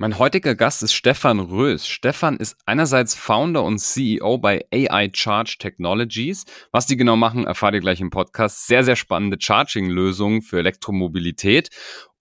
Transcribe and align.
Mein 0.00 0.16
heutiger 0.20 0.54
Gast 0.54 0.84
ist 0.84 0.92
Stefan 0.92 1.40
Rös. 1.40 1.88
Stefan 1.88 2.36
ist 2.36 2.56
einerseits 2.66 3.16
Founder 3.16 3.64
und 3.64 3.80
CEO 3.80 4.38
bei 4.38 4.64
AI 4.72 5.10
Charge 5.12 5.56
Technologies. 5.58 6.44
Was 6.70 6.86
die 6.86 6.96
genau 6.96 7.16
machen, 7.16 7.48
erfahrt 7.48 7.74
ihr 7.74 7.80
gleich 7.80 8.00
im 8.00 8.10
Podcast. 8.10 8.68
Sehr, 8.68 8.84
sehr 8.84 8.94
spannende 8.94 9.38
Charging-Lösungen 9.40 10.42
für 10.42 10.60
Elektromobilität 10.60 11.70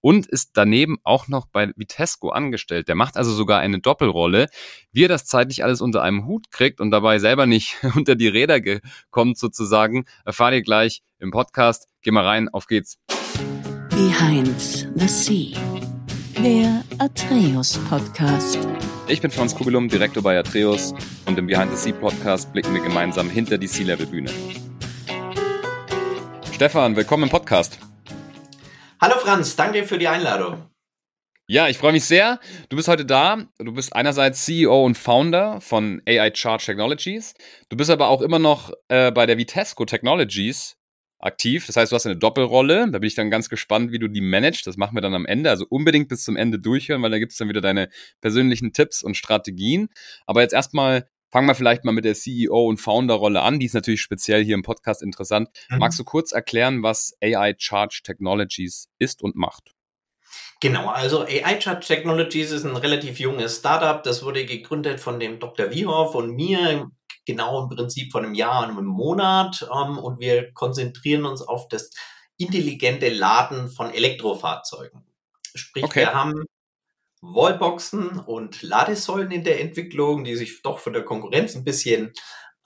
und 0.01 0.25
ist 0.25 0.53
daneben 0.57 0.97
auch 1.03 1.27
noch 1.27 1.45
bei 1.45 1.71
Vitesco 1.75 2.29
angestellt. 2.29 2.87
Der 2.87 2.95
macht 2.95 3.15
also 3.15 3.31
sogar 3.31 3.59
eine 3.59 3.79
Doppelrolle. 3.79 4.47
Wie 4.91 5.05
er 5.05 5.09
das 5.09 5.27
zeitlich 5.27 5.63
alles 5.63 5.79
unter 5.79 6.01
einem 6.01 6.25
Hut 6.25 6.49
kriegt 6.49 6.81
und 6.81 6.89
dabei 6.89 7.19
selber 7.19 7.45
nicht 7.45 7.77
unter 7.95 8.15
die 8.15 8.27
Räder 8.27 8.59
kommt 9.11 9.37
sozusagen, 9.37 10.05
erfahrt 10.25 10.55
ihr 10.55 10.63
gleich 10.63 11.03
im 11.19 11.29
Podcast. 11.29 11.87
Geh 12.01 12.09
mal 12.09 12.25
rein, 12.25 12.49
auf 12.49 12.65
geht's. 12.65 12.97
Behind 13.91 14.59
the 14.95 15.07
Sea 15.07 15.66
der 16.43 16.83
Atreus 16.99 17.79
Podcast. 17.89 18.59
Ich 19.07 19.21
bin 19.21 19.31
Franz 19.31 19.55
Kugelum, 19.55 19.89
Direktor 19.89 20.21
bei 20.21 20.37
Atreus 20.37 20.93
und 21.25 21.37
im 21.39 21.47
Behind 21.47 21.71
the 21.71 21.77
Sea 21.77 21.93
Podcast 21.93 22.53
blicken 22.53 22.75
wir 22.75 22.81
gemeinsam 22.81 23.27
hinter 23.27 23.57
die 23.57 23.65
Sea-Level-Bühne. 23.65 24.29
Stefan, 26.53 26.95
willkommen 26.95 27.23
im 27.23 27.29
Podcast. 27.29 27.79
Hallo 29.01 29.15
Franz, 29.17 29.55
danke 29.55 29.83
für 29.83 29.97
die 29.97 30.07
Einladung. 30.07 30.69
Ja, 31.47 31.69
ich 31.69 31.77
freue 31.79 31.93
mich 31.93 32.05
sehr. 32.05 32.39
Du 32.69 32.75
bist 32.75 32.87
heute 32.87 33.05
da. 33.05 33.45
Du 33.57 33.73
bist 33.73 33.95
einerseits 33.95 34.45
CEO 34.45 34.85
und 34.85 34.95
Founder 34.95 35.59
von 35.59 36.03
AI 36.07 36.31
Charge 36.35 36.65
Technologies. 36.65 37.33
Du 37.69 37.77
bist 37.77 37.89
aber 37.89 38.09
auch 38.09 38.21
immer 38.21 38.37
noch 38.37 38.71
äh, 38.89 39.11
bei 39.11 39.25
der 39.25 39.39
Vitesco 39.39 39.85
Technologies 39.85 40.77
aktiv. 41.19 41.65
Das 41.65 41.75
heißt, 41.75 41.91
du 41.91 41.95
hast 41.95 42.05
eine 42.05 42.17
Doppelrolle. 42.17 42.89
Da 42.91 42.99
bin 42.99 43.07
ich 43.07 43.15
dann 43.15 43.29
ganz 43.29 43.49
gespannt, 43.49 43.91
wie 43.91 43.99
du 43.99 44.07
die 44.07 44.21
managst. 44.21 44.67
Das 44.67 44.77
machen 44.77 44.95
wir 44.95 45.01
dann 45.01 45.13
am 45.13 45.25
Ende. 45.25 45.49
Also 45.49 45.65
unbedingt 45.67 46.09
bis 46.09 46.23
zum 46.23 46.35
Ende 46.35 46.59
durchhören, 46.59 47.01
weil 47.01 47.11
da 47.11 47.19
gibt 47.19 47.31
es 47.31 47.37
dann 47.37 47.49
wieder 47.49 47.61
deine 47.61 47.89
persönlichen 48.21 48.73
Tipps 48.73 49.03
und 49.03 49.17
Strategien. 49.17 49.89
Aber 50.25 50.41
jetzt 50.41 50.53
erstmal 50.53 51.07
fangen 51.29 51.47
wir 51.47 51.55
vielleicht 51.55 51.83
mal 51.83 51.91
mit 51.91 52.05
der 52.05 52.15
CEO 52.15 52.67
und 52.67 52.77
Founder-Rolle 52.77 53.41
an. 53.41 53.59
Die 53.59 53.65
ist 53.65 53.73
natürlich 53.73 54.01
speziell 54.01 54.43
hier 54.43 54.55
im 54.55 54.63
Podcast 54.63 55.01
interessant. 55.01 55.49
Mhm. 55.69 55.79
Magst 55.79 55.99
du 55.99 56.03
kurz 56.03 56.31
erklären, 56.31 56.83
was 56.83 57.17
AI 57.21 57.55
Charge 57.57 58.01
Technologies 58.03 58.89
ist 58.99 59.21
und 59.21 59.35
macht? 59.35 59.73
Genau, 60.59 60.87
also 60.87 61.21
AI 61.21 61.61
Charge 61.61 61.85
Technologies 61.85 62.51
ist 62.51 62.65
ein 62.65 62.75
relativ 62.75 63.19
junges 63.19 63.57
Startup. 63.57 64.01
Das 64.01 64.23
wurde 64.23 64.45
gegründet 64.45 64.99
von 64.99 65.19
dem 65.19 65.39
Dr. 65.39 65.71
Wiehoff 65.71 66.15
und 66.15 66.35
mir 66.35 66.89
genau 67.27 67.61
im 67.61 67.69
Prinzip 67.69 68.11
von 68.11 68.25
einem 68.25 68.33
Jahr 68.33 68.63
und 68.63 68.71
einem 68.71 68.85
Monat. 68.85 69.69
Ähm, 69.71 69.99
und 69.99 70.19
wir 70.19 70.51
konzentrieren 70.53 71.25
uns 71.25 71.43
auf 71.43 71.67
das 71.67 71.91
intelligente 72.37 73.09
Laden 73.09 73.69
von 73.69 73.93
Elektrofahrzeugen. 73.93 75.03
Sprich, 75.53 75.83
okay. 75.83 76.01
wir 76.01 76.13
haben 76.13 76.45
Wallboxen 77.21 78.19
und 78.19 78.61
Ladesäulen 78.61 79.31
in 79.31 79.43
der 79.43 79.59
Entwicklung, 79.59 80.23
die 80.23 80.35
sich 80.35 80.61
doch 80.61 80.79
von 80.79 80.93
der 80.93 81.03
Konkurrenz 81.03 81.55
ein 81.55 81.63
bisschen 81.63 82.13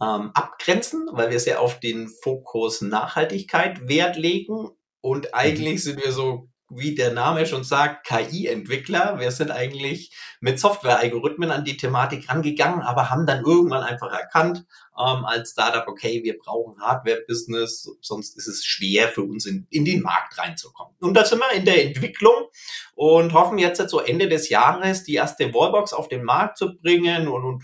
ähm, 0.02 0.32
abgrenzen, 0.34 1.10
weil 1.12 1.32
wir 1.32 1.40
sehr 1.40 1.62
auf 1.62 1.80
den 1.80 2.10
Fokus 2.22 2.82
Nachhaltigkeit 2.82 3.88
Wert 3.88 4.18
legen. 4.18 4.70
Und 5.02 5.26
mhm. 5.26 5.34
eigentlich 5.34 5.84
sind 5.84 6.04
wir 6.04 6.12
so 6.12 6.51
wie 6.76 6.96
der 6.96 7.12
Name 7.12 7.46
schon 7.46 7.64
sagt, 7.64 8.08
KI-Entwickler. 8.08 9.20
Wir 9.20 9.32
sind 9.32 9.52
eigentlich 9.52 10.12
mit 10.40 10.60
Software-Algorithmen 10.60 11.52
an 11.52 11.66
die 11.66 11.78
Thematik 11.78 12.30
rangegangen, 12.30 12.82
aber 12.82 13.10
haben 13.10 13.26
dann 13.26 13.44
irgendwann 13.44 13.84
einfach 13.84 14.12
erkannt, 14.12 14.66
ähm, 14.98 15.26
als 15.26 15.52
Startup, 15.52 15.88
okay, 15.88 16.24
wir 16.24 16.38
brauchen 16.38 16.82
Hardware-Business, 16.82 17.98
sonst 18.02 18.38
ist 18.38 18.48
es 18.48 18.66
schwer 18.66 19.10
für 19.10 19.24
uns 19.24 19.46
in, 19.46 19.68
in 19.70 19.86
den 19.86 20.02
Markt 20.02 20.38
reinzukommen. 20.38 20.96
Und 21.00 21.14
da 21.14 21.26
sind 21.26 21.40
wir 21.40 21.52
in 21.52 21.66
der 21.66 21.86
Entwicklung 21.86 22.48
und 22.96 23.34
hoffen 23.34 23.58
jetzt 23.58 23.90
so 23.90 24.00
Ende 24.00 24.30
des 24.30 24.50
Jahres 24.50 25.04
die 25.04 25.16
erste 25.16 25.54
Wallbox 25.54 25.94
auf 25.94 26.08
den 26.08 26.24
Markt 26.24 26.58
zu 26.58 26.78
bringen 26.78 27.28
und, 27.28 27.44
und 27.44 27.64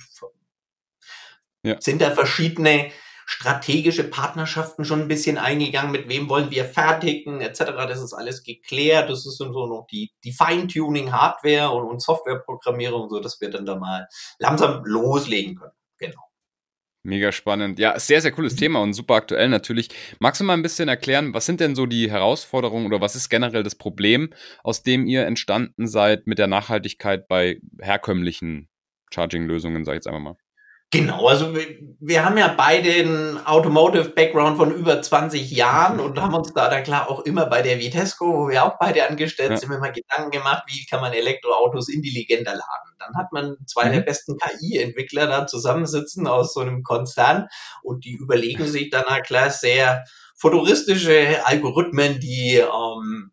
ja. 1.63 1.77
sind 1.79 2.01
da 2.01 2.11
verschiedene 2.11 2.91
strategische 3.29 4.05
Partnerschaften 4.05 4.85
schon 4.85 5.01
ein 5.01 5.07
bisschen 5.09 5.37
eingegangen, 5.37 5.91
mit 5.91 6.07
wem 6.07 6.29
wollen 6.29 6.49
wir 6.49 6.63
fertigen, 6.63 7.41
etc. 7.41 7.59
Das 7.87 8.01
ist 8.01 8.13
alles 8.13 8.41
geklärt. 8.41 9.09
Das 9.09 9.25
ist 9.25 9.37
so 9.37 9.45
noch 9.45 9.85
die, 9.91 10.11
die 10.23 10.31
Feintuning, 10.31 11.11
Hardware 11.11 11.71
und, 11.71 11.89
und 11.89 12.01
Softwareprogrammierung, 12.01 13.09
so 13.09 13.19
dass 13.19 13.41
wir 13.41 13.51
dann 13.51 13.65
da 13.65 13.75
mal 13.75 14.07
langsam 14.39 14.81
loslegen 14.85 15.55
können. 15.57 15.73
Genau. 15.99 16.21
Mega 17.03 17.33
spannend. 17.33 17.79
Ja, 17.79 17.99
sehr, 17.99 18.21
sehr 18.21 18.31
cooles 18.31 18.55
Thema 18.55 18.81
und 18.81 18.93
super 18.93 19.15
aktuell 19.15 19.49
natürlich. 19.49 19.89
Magst 20.19 20.39
du 20.39 20.45
mal 20.45 20.53
ein 20.53 20.61
bisschen 20.61 20.87
erklären, 20.87 21.33
was 21.33 21.45
sind 21.45 21.59
denn 21.59 21.75
so 21.75 21.85
die 21.85 22.09
Herausforderungen 22.09 22.85
oder 22.85 23.01
was 23.01 23.17
ist 23.17 23.29
generell 23.29 23.63
das 23.63 23.75
Problem, 23.75 24.33
aus 24.63 24.83
dem 24.83 25.05
ihr 25.05 25.25
entstanden 25.25 25.87
seid 25.87 26.27
mit 26.27 26.39
der 26.39 26.47
Nachhaltigkeit 26.47 27.27
bei 27.27 27.59
herkömmlichen 27.81 28.69
Charging-Lösungen, 29.13 29.83
sag 29.83 29.93
ich 29.93 29.97
jetzt 29.97 30.07
einfach 30.07 30.21
mal? 30.21 30.37
Genau, 30.89 31.27
also 31.27 31.53
wir, 31.53 31.79
wir 31.99 32.23
haben 32.23 32.37
ja 32.37 32.47
beide 32.47 32.89
einen 32.89 33.45
Automotive-Background 33.45 34.55
von 34.55 34.73
über 34.73 35.01
20 35.01 35.51
Jahren 35.51 35.99
und 35.99 36.17
haben 36.21 36.33
uns 36.33 36.53
da 36.53 36.69
dann 36.69 36.83
klar 36.83 37.11
auch 37.11 37.25
immer 37.25 37.45
bei 37.45 37.61
der 37.61 37.77
Vitesco, 37.77 38.25
wo 38.25 38.47
wir 38.47 38.63
auch 38.63 38.77
beide 38.79 39.05
angestellt 39.05 39.51
ja. 39.51 39.57
sind, 39.57 39.73
immer 39.73 39.91
Gedanken 39.91 40.31
gemacht, 40.31 40.63
wie 40.67 40.85
kann 40.85 41.01
man 41.01 41.11
Elektroautos 41.11 41.89
intelligenter 41.89 42.51
laden. 42.51 42.95
Dann 42.99 43.15
hat 43.17 43.33
man 43.33 43.57
zwei 43.65 43.89
mhm. 43.89 43.93
der 43.95 44.01
besten 44.01 44.37
KI-Entwickler 44.37 45.27
da 45.27 45.45
zusammensitzen 45.45 46.25
aus 46.25 46.53
so 46.53 46.61
einem 46.61 46.83
Konzern 46.83 47.49
und 47.83 48.05
die 48.05 48.13
überlegen 48.13 48.65
sich 48.65 48.89
dann 48.89 49.05
halt 49.07 49.25
klar 49.25 49.49
sehr 49.49 50.05
futuristische 50.37 51.45
Algorithmen, 51.45 52.21
die 52.21 52.59
ähm, 52.59 53.31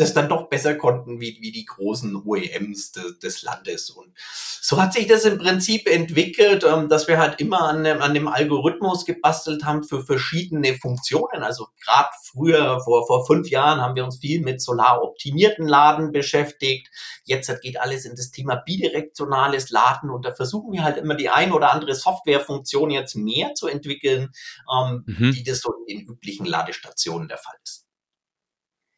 das 0.00 0.14
dann 0.14 0.28
doch 0.28 0.48
besser 0.48 0.74
konnten 0.74 1.20
wie, 1.20 1.38
wie 1.40 1.52
die 1.52 1.66
großen 1.66 2.16
OEMs 2.24 2.92
de, 2.92 3.18
des 3.22 3.42
Landes. 3.42 3.90
Und 3.90 4.12
so 4.60 4.80
hat 4.80 4.94
sich 4.94 5.06
das 5.06 5.24
im 5.24 5.38
Prinzip 5.38 5.86
entwickelt, 5.86 6.64
ähm, 6.64 6.88
dass 6.88 7.06
wir 7.06 7.18
halt 7.18 7.40
immer 7.40 7.62
an 7.62 7.84
dem, 7.84 8.00
an 8.00 8.14
dem 8.14 8.28
Algorithmus 8.28 9.04
gebastelt 9.04 9.64
haben 9.64 9.84
für 9.84 10.02
verschiedene 10.02 10.74
Funktionen. 10.74 11.42
Also 11.42 11.68
gerade 11.84 12.08
früher, 12.24 12.80
vor, 12.80 13.06
vor 13.06 13.26
fünf 13.26 13.50
Jahren, 13.50 13.80
haben 13.80 13.94
wir 13.94 14.04
uns 14.04 14.18
viel 14.18 14.40
mit 14.40 14.62
solaroptimierten 14.62 15.68
Laden 15.68 16.12
beschäftigt. 16.12 16.88
Jetzt 17.24 17.52
geht 17.60 17.78
alles 17.78 18.04
in 18.04 18.16
das 18.16 18.30
Thema 18.30 18.56
bidirektionales 18.56 19.70
Laden 19.70 20.10
und 20.10 20.24
da 20.24 20.32
versuchen 20.32 20.72
wir 20.72 20.82
halt 20.82 20.96
immer 20.96 21.14
die 21.14 21.28
ein 21.28 21.52
oder 21.52 21.72
andere 21.72 21.94
Softwarefunktion 21.94 22.90
jetzt 22.90 23.16
mehr 23.16 23.54
zu 23.54 23.68
entwickeln, 23.68 24.32
ähm, 24.72 25.04
mhm. 25.06 25.34
wie 25.34 25.42
das 25.42 25.60
so 25.60 25.72
in 25.86 25.98
den 25.98 26.06
üblichen 26.06 26.46
Ladestationen 26.46 27.28
der 27.28 27.38
Fall 27.38 27.56
ist. 27.62 27.89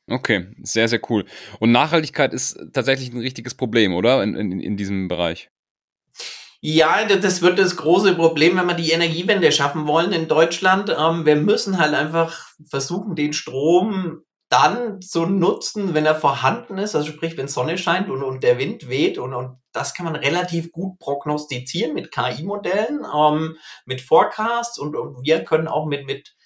Okay, 0.08 0.48
sehr, 0.62 0.88
sehr 0.88 1.00
cool. 1.08 1.24
Und 1.60 1.72
Nachhaltigkeit 1.72 2.32
ist 2.34 2.58
tatsächlich 2.72 3.12
ein 3.12 3.20
richtiges 3.20 3.54
Problem, 3.54 3.94
oder? 3.94 4.22
In, 4.22 4.34
in, 4.34 4.60
in 4.60 4.76
diesem 4.76 5.08
Bereich. 5.08 5.50
Ja, 6.60 7.04
das 7.04 7.42
wird 7.42 7.58
das 7.58 7.76
große 7.76 8.14
Problem, 8.14 8.56
wenn 8.56 8.66
wir 8.66 8.74
die 8.74 8.92
Energiewende 8.92 9.50
schaffen 9.50 9.86
wollen 9.86 10.12
in 10.12 10.28
Deutschland. 10.28 10.94
Ähm, 10.96 11.26
wir 11.26 11.36
müssen 11.36 11.78
halt 11.78 11.92
einfach 11.92 12.50
versuchen, 12.68 13.16
den 13.16 13.32
Strom 13.32 14.22
dann 14.48 15.00
zu 15.00 15.24
nutzen, 15.24 15.94
wenn 15.94 16.04
er 16.04 16.14
vorhanden 16.14 16.76
ist, 16.76 16.94
also 16.94 17.10
sprich, 17.10 17.38
wenn 17.38 17.48
Sonne 17.48 17.78
scheint 17.78 18.10
und, 18.10 18.22
und 18.22 18.42
der 18.42 18.58
Wind 18.58 18.88
weht 18.88 19.16
und, 19.16 19.32
und 19.32 19.56
das 19.72 19.94
kann 19.94 20.04
man 20.04 20.14
relativ 20.14 20.72
gut 20.72 20.98
prognostizieren 20.98 21.94
mit 21.94 22.12
KI-Modellen, 22.12 23.04
ähm, 23.16 23.56
mit 23.86 24.02
Forecasts 24.02 24.78
und, 24.78 24.94
und 24.94 25.24
wir 25.24 25.42
können 25.42 25.68
auch 25.68 25.86
mit, 25.86 26.04
mit 26.04 26.36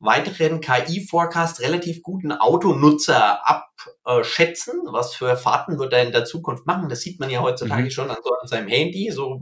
weiteren 0.00 0.60
KI-Forecast 0.60 1.60
relativ 1.60 2.02
guten 2.02 2.32
Autonutzer 2.32 3.40
abschätzen, 3.46 4.80
was 4.90 5.14
für 5.14 5.36
Fahrten 5.36 5.78
wird 5.78 5.92
er 5.92 6.04
in 6.04 6.12
der 6.12 6.24
Zukunft 6.24 6.66
machen. 6.66 6.88
Das 6.88 7.00
sieht 7.00 7.18
man 7.18 7.30
ja 7.30 7.40
heutzutage 7.40 7.84
mhm. 7.84 7.90
schon 7.90 8.10
an, 8.10 8.18
so, 8.22 8.30
an 8.30 8.48
seinem 8.48 8.68
Handy, 8.68 9.10
so 9.10 9.40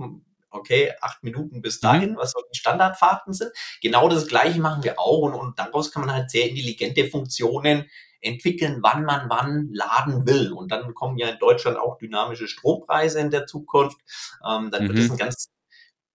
okay, 0.50 0.92
acht 1.00 1.22
Minuten 1.22 1.60
bis 1.60 1.80
dahin, 1.80 2.12
mhm. 2.12 2.16
was 2.16 2.32
so 2.32 2.40
die 2.52 2.58
Standardfahrten 2.58 3.32
sind. 3.32 3.52
Genau 3.82 4.08
das 4.08 4.26
gleiche 4.26 4.60
machen 4.60 4.82
wir 4.82 4.98
auch 4.98 5.20
und, 5.20 5.34
und 5.34 5.58
daraus 5.58 5.90
kann 5.90 6.06
man 6.06 6.14
halt 6.14 6.30
sehr 6.30 6.48
intelligente 6.48 7.08
Funktionen 7.08 7.90
entwickeln, 8.20 8.78
wann 8.80 9.04
man 9.04 9.28
wann 9.28 9.68
laden 9.72 10.26
will. 10.26 10.52
Und 10.52 10.72
dann 10.72 10.94
kommen 10.94 11.18
ja 11.18 11.28
in 11.28 11.38
Deutschland 11.38 11.76
auch 11.76 11.98
dynamische 11.98 12.48
Strompreise 12.48 13.20
in 13.20 13.30
der 13.30 13.46
Zukunft. 13.46 13.98
Ähm, 14.46 14.70
dann 14.70 14.84
mhm. 14.84 14.88
wird 14.88 14.98
es 14.98 15.10
ein 15.10 15.18
ganz 15.18 15.48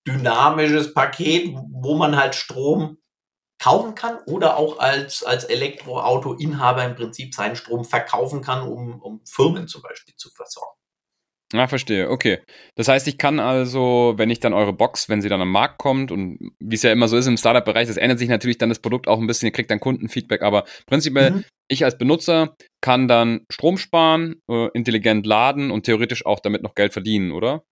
dynamisches 0.08 0.94
Paket, 0.94 1.56
wo 1.72 1.96
man 1.96 2.18
halt 2.18 2.36
Strom 2.36 2.98
kaufen 3.62 3.94
kann 3.96 4.18
oder 4.26 4.58
auch 4.58 4.80
als, 4.80 5.24
als 5.24 5.44
Elektroauto-Inhaber 5.44 6.84
im 6.84 6.96
Prinzip 6.96 7.36
seinen 7.36 7.56
Strom 7.56 7.86
verkaufen 7.86 8.42
kann, 8.42 8.68
um, 8.68 9.00
um 9.02 9.22
Firmen 9.26 9.68
zum 9.68 9.84
Beispiel 9.84 10.16
zu 10.16 10.30
versorgen. 10.32 10.76
Ah, 11.54 11.68
verstehe. 11.68 12.10
Okay. 12.10 12.40
Das 12.76 12.88
heißt, 12.88 13.08
ich 13.08 13.18
kann 13.18 13.40
also, 13.40 14.14
wenn 14.16 14.30
ich 14.30 14.40
dann 14.40 14.54
eure 14.54 14.74
Box, 14.74 15.10
wenn 15.10 15.22
sie 15.22 15.28
dann 15.28 15.42
am 15.42 15.52
Markt 15.52 15.80
kommt 15.80 16.12
und 16.12 16.40
wie 16.60 16.76
es 16.76 16.82
ja 16.82 16.92
immer 16.92 17.10
so 17.10 17.18
ist 17.18 17.28
im 17.28 17.38
Startup-Bereich, 17.38 17.88
das 17.88 17.98
ändert 17.98 18.20
sich 18.20 18.30
natürlich 18.30 18.58
dann 18.58 18.70
das 18.70 18.80
Produkt 18.80 19.08
auch 19.08 19.20
ein 19.20 19.28
bisschen, 19.28 19.48
ihr 19.48 19.52
kriegt 19.52 19.70
dann 19.70 19.82
Kundenfeedback, 19.82 20.42
aber 20.44 20.64
prinzipiell, 20.88 21.32
mhm. 21.32 21.46
ich 21.68 21.84
als 21.84 21.98
Benutzer 21.98 22.56
kann 22.80 23.10
dann 23.10 23.42
Strom 23.52 23.78
sparen, 23.78 24.42
äh, 24.50 24.70
intelligent 24.74 25.26
laden 25.26 25.72
und 25.72 25.84
theoretisch 25.84 26.26
auch 26.26 26.40
damit 26.40 26.64
noch 26.64 26.74
Geld 26.74 26.94
verdienen, 26.94 27.32
oder? 27.32 27.64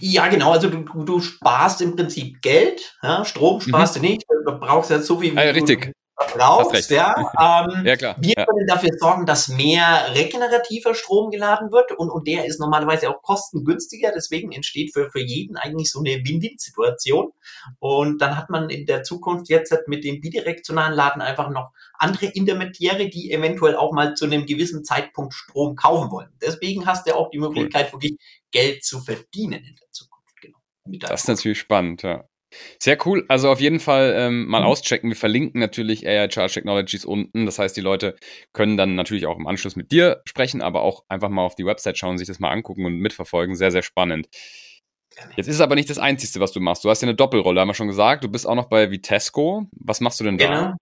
Ja, 0.00 0.28
genau. 0.28 0.52
Also 0.52 0.68
du, 0.68 0.82
du 1.04 1.20
sparst 1.20 1.80
im 1.80 1.96
Prinzip 1.96 2.40
Geld. 2.42 2.96
Ja? 3.02 3.24
Strom 3.24 3.60
sparst 3.60 3.96
mhm. 3.96 4.02
du 4.02 4.08
nicht. 4.08 4.22
Du 4.44 4.58
brauchst 4.58 4.90
ja 4.90 5.00
so 5.00 5.18
viel. 5.18 5.38
Ah, 5.38 5.44
ja, 5.44 5.50
richtig. 5.52 5.92
Brauchst, 6.16 6.90
ja. 6.90 7.14
Ähm, 7.38 7.84
ja 7.84 7.96
klar. 7.96 8.16
Wir 8.18 8.34
ja. 8.36 8.46
können 8.46 8.66
dafür 8.66 8.90
sorgen, 8.98 9.26
dass 9.26 9.48
mehr 9.48 10.14
regenerativer 10.14 10.94
Strom 10.94 11.30
geladen 11.30 11.70
wird 11.70 11.92
und, 11.92 12.10
und 12.10 12.26
der 12.26 12.46
ist 12.46 12.58
normalerweise 12.58 13.10
auch 13.10 13.22
kostengünstiger. 13.22 14.12
Deswegen 14.14 14.52
entsteht 14.52 14.92
für, 14.92 15.10
für 15.10 15.20
jeden 15.20 15.56
eigentlich 15.56 15.90
so 15.90 16.00
eine 16.00 16.24
Win-Win-Situation. 16.24 17.32
Und 17.78 18.18
dann 18.20 18.36
hat 18.36 18.50
man 18.50 18.70
in 18.70 18.86
der 18.86 19.02
Zukunft 19.02 19.48
jetzt 19.48 19.74
mit 19.86 20.04
dem 20.04 20.20
bidirektionalen 20.20 20.94
Laden 20.94 21.20
einfach 21.20 21.50
noch 21.50 21.72
andere 21.94 22.26
Intermediäre, 22.26 23.08
die 23.08 23.32
eventuell 23.32 23.76
auch 23.76 23.92
mal 23.92 24.14
zu 24.14 24.24
einem 24.24 24.46
gewissen 24.46 24.84
Zeitpunkt 24.84 25.34
Strom 25.34 25.76
kaufen 25.76 26.10
wollen. 26.10 26.30
Deswegen 26.40 26.86
hast 26.86 27.06
du 27.06 27.14
auch 27.14 27.30
die 27.30 27.38
Möglichkeit, 27.38 27.92
cool. 27.92 28.02
wirklich 28.02 28.18
Geld 28.50 28.84
zu 28.84 29.00
verdienen 29.00 29.64
in 29.64 29.76
der 29.76 29.90
Zukunft. 29.90 30.34
Genau. 30.40 30.58
Das 31.08 31.22
ist 31.22 31.28
natürlich 31.28 31.58
spannend, 31.58 32.02
ja. 32.02 32.24
Sehr 32.78 32.98
cool. 33.06 33.24
Also 33.28 33.50
auf 33.50 33.60
jeden 33.60 33.80
Fall 33.80 34.14
ähm, 34.16 34.46
mal 34.46 34.60
mhm. 34.60 34.66
auschecken. 34.66 35.10
Wir 35.10 35.16
verlinken 35.16 35.60
natürlich 35.60 36.06
AI 36.06 36.30
Charge 36.30 36.54
Technologies 36.54 37.04
unten. 37.04 37.46
Das 37.46 37.58
heißt, 37.58 37.76
die 37.76 37.80
Leute 37.80 38.16
können 38.52 38.76
dann 38.76 38.94
natürlich 38.94 39.26
auch 39.26 39.36
im 39.36 39.46
Anschluss 39.46 39.76
mit 39.76 39.92
dir 39.92 40.22
sprechen, 40.26 40.62
aber 40.62 40.82
auch 40.82 41.04
einfach 41.08 41.28
mal 41.28 41.42
auf 41.42 41.54
die 41.54 41.66
Website 41.66 41.98
schauen, 41.98 42.18
sich 42.18 42.28
das 42.28 42.38
mal 42.38 42.50
angucken 42.50 42.84
und 42.84 42.98
mitverfolgen. 42.98 43.56
Sehr, 43.56 43.70
sehr 43.70 43.82
spannend. 43.82 44.28
Jetzt 45.36 45.48
ist 45.48 45.56
es 45.56 45.60
aber 45.60 45.74
nicht 45.74 45.88
das 45.88 45.98
Einzige, 45.98 46.40
was 46.40 46.52
du 46.52 46.60
machst. 46.60 46.84
Du 46.84 46.90
hast 46.90 47.00
ja 47.00 47.08
eine 47.08 47.14
Doppelrolle, 47.14 47.60
haben 47.60 47.68
wir 47.68 47.74
schon 47.74 47.88
gesagt. 47.88 48.24
Du 48.24 48.28
bist 48.28 48.46
auch 48.46 48.54
noch 48.54 48.68
bei 48.68 48.90
Vitesco. 48.90 49.66
Was 49.72 50.00
machst 50.00 50.20
du 50.20 50.24
denn 50.24 50.38
da? 50.38 50.46
Genau. 50.46 50.76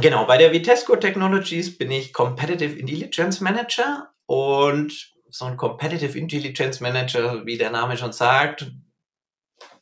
Genau, 0.00 0.24
bei 0.24 0.38
der 0.38 0.52
Vitesco 0.52 0.94
Technologies 0.96 1.76
bin 1.76 1.90
ich 1.90 2.12
Competitive 2.12 2.78
Intelligence 2.78 3.40
Manager 3.40 4.10
und 4.26 5.12
so 5.28 5.46
ein 5.46 5.56
Competitive 5.56 6.16
Intelligence 6.16 6.80
Manager, 6.80 7.44
wie 7.44 7.58
der 7.58 7.70
Name 7.70 7.96
schon 7.96 8.12
sagt, 8.12 8.70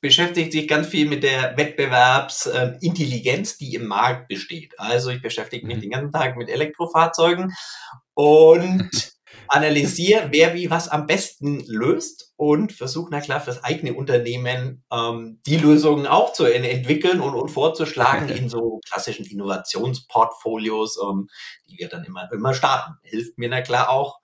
beschäftigt 0.01 0.53
sich 0.53 0.69
ganz 0.69 0.89
viel 0.89 1.09
mit 1.09 1.23
der 1.23 1.57
Wettbewerbsintelligenz, 1.57 3.59
die 3.59 3.75
im 3.75 3.87
Markt 3.87 4.29
besteht. 4.29 4.79
Also 4.79 5.11
ich 5.11 5.23
beschäftige 5.23 5.67
mich 5.67 5.77
mhm. 5.77 5.81
den 5.81 5.91
ganzen 5.91 6.13
Tag 6.13 6.37
mit 6.37 6.49
Elektrofahrzeugen 6.49 7.55
und 8.15 8.91
analysiere, 9.49 10.29
wer 10.31 10.55
wie 10.55 10.71
was 10.71 10.89
am 10.89 11.07
besten 11.07 11.65
löst 11.67 12.33
und 12.37 12.73
versuche, 12.73 13.09
na 13.11 13.21
klar, 13.21 13.41
für 13.41 13.51
das 13.51 13.65
eigene 13.65 13.95
Unternehmen 13.95 14.85
ähm, 14.93 15.41
die 15.47 15.57
Lösungen 15.57 16.07
auch 16.07 16.33
zu 16.33 16.45
entwickeln 16.45 17.21
und, 17.21 17.35
und 17.35 17.49
vorzuschlagen 17.49 18.29
in 18.37 18.49
so 18.49 18.81
klassischen 18.89 19.25
Innovationsportfolios, 19.25 20.99
ähm, 21.03 21.29
die 21.69 21.79
wir 21.79 21.89
dann 21.89 22.05
immer, 22.05 22.31
immer 22.33 22.55
starten. 22.55 22.95
Hilft 23.03 23.39
mir 23.39 23.49
na 23.49 23.63
klar 23.63 23.91
auch, 23.91 24.19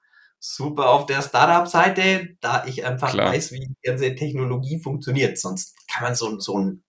super 0.46 0.91
auf 0.91 1.06
der 1.06 1.23
Startup-Seite, 1.23 2.37
da 2.41 2.67
ich 2.67 2.85
einfach 2.85 3.12
Klar. 3.12 3.32
weiß, 3.32 3.52
wie 3.52 3.61
die 3.61 3.75
ganze 3.82 4.14
Technologie 4.14 4.79
funktioniert. 4.79 5.38
Sonst 5.38 5.75
kann 5.88 6.02
man 6.02 6.14
so, 6.14 6.38
so 6.38 6.56
einen 6.56 6.85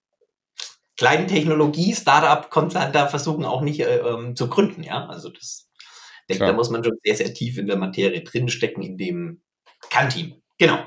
kleinen 0.97 1.27
Technologie-Startup-Konzern 1.27 2.91
da 2.91 3.07
versuchen 3.07 3.45
auch 3.45 3.61
nicht 3.61 3.79
äh, 3.79 3.99
ähm, 3.99 4.35
zu 4.35 4.49
gründen. 4.49 4.83
Ja, 4.83 5.05
also 5.07 5.29
das, 5.29 5.69
denke, 6.29 6.45
da 6.45 6.51
muss 6.51 6.69
man 6.69 6.83
schon 6.83 6.97
sehr, 7.01 7.15
sehr 7.15 7.33
tief 7.33 7.57
in 7.57 7.67
der 7.67 7.77
Materie 7.77 8.23
drinstecken 8.23 8.83
in 8.83 8.97
dem 8.97 9.41
Kernteam. 9.89 10.41
Genau. 10.57 10.79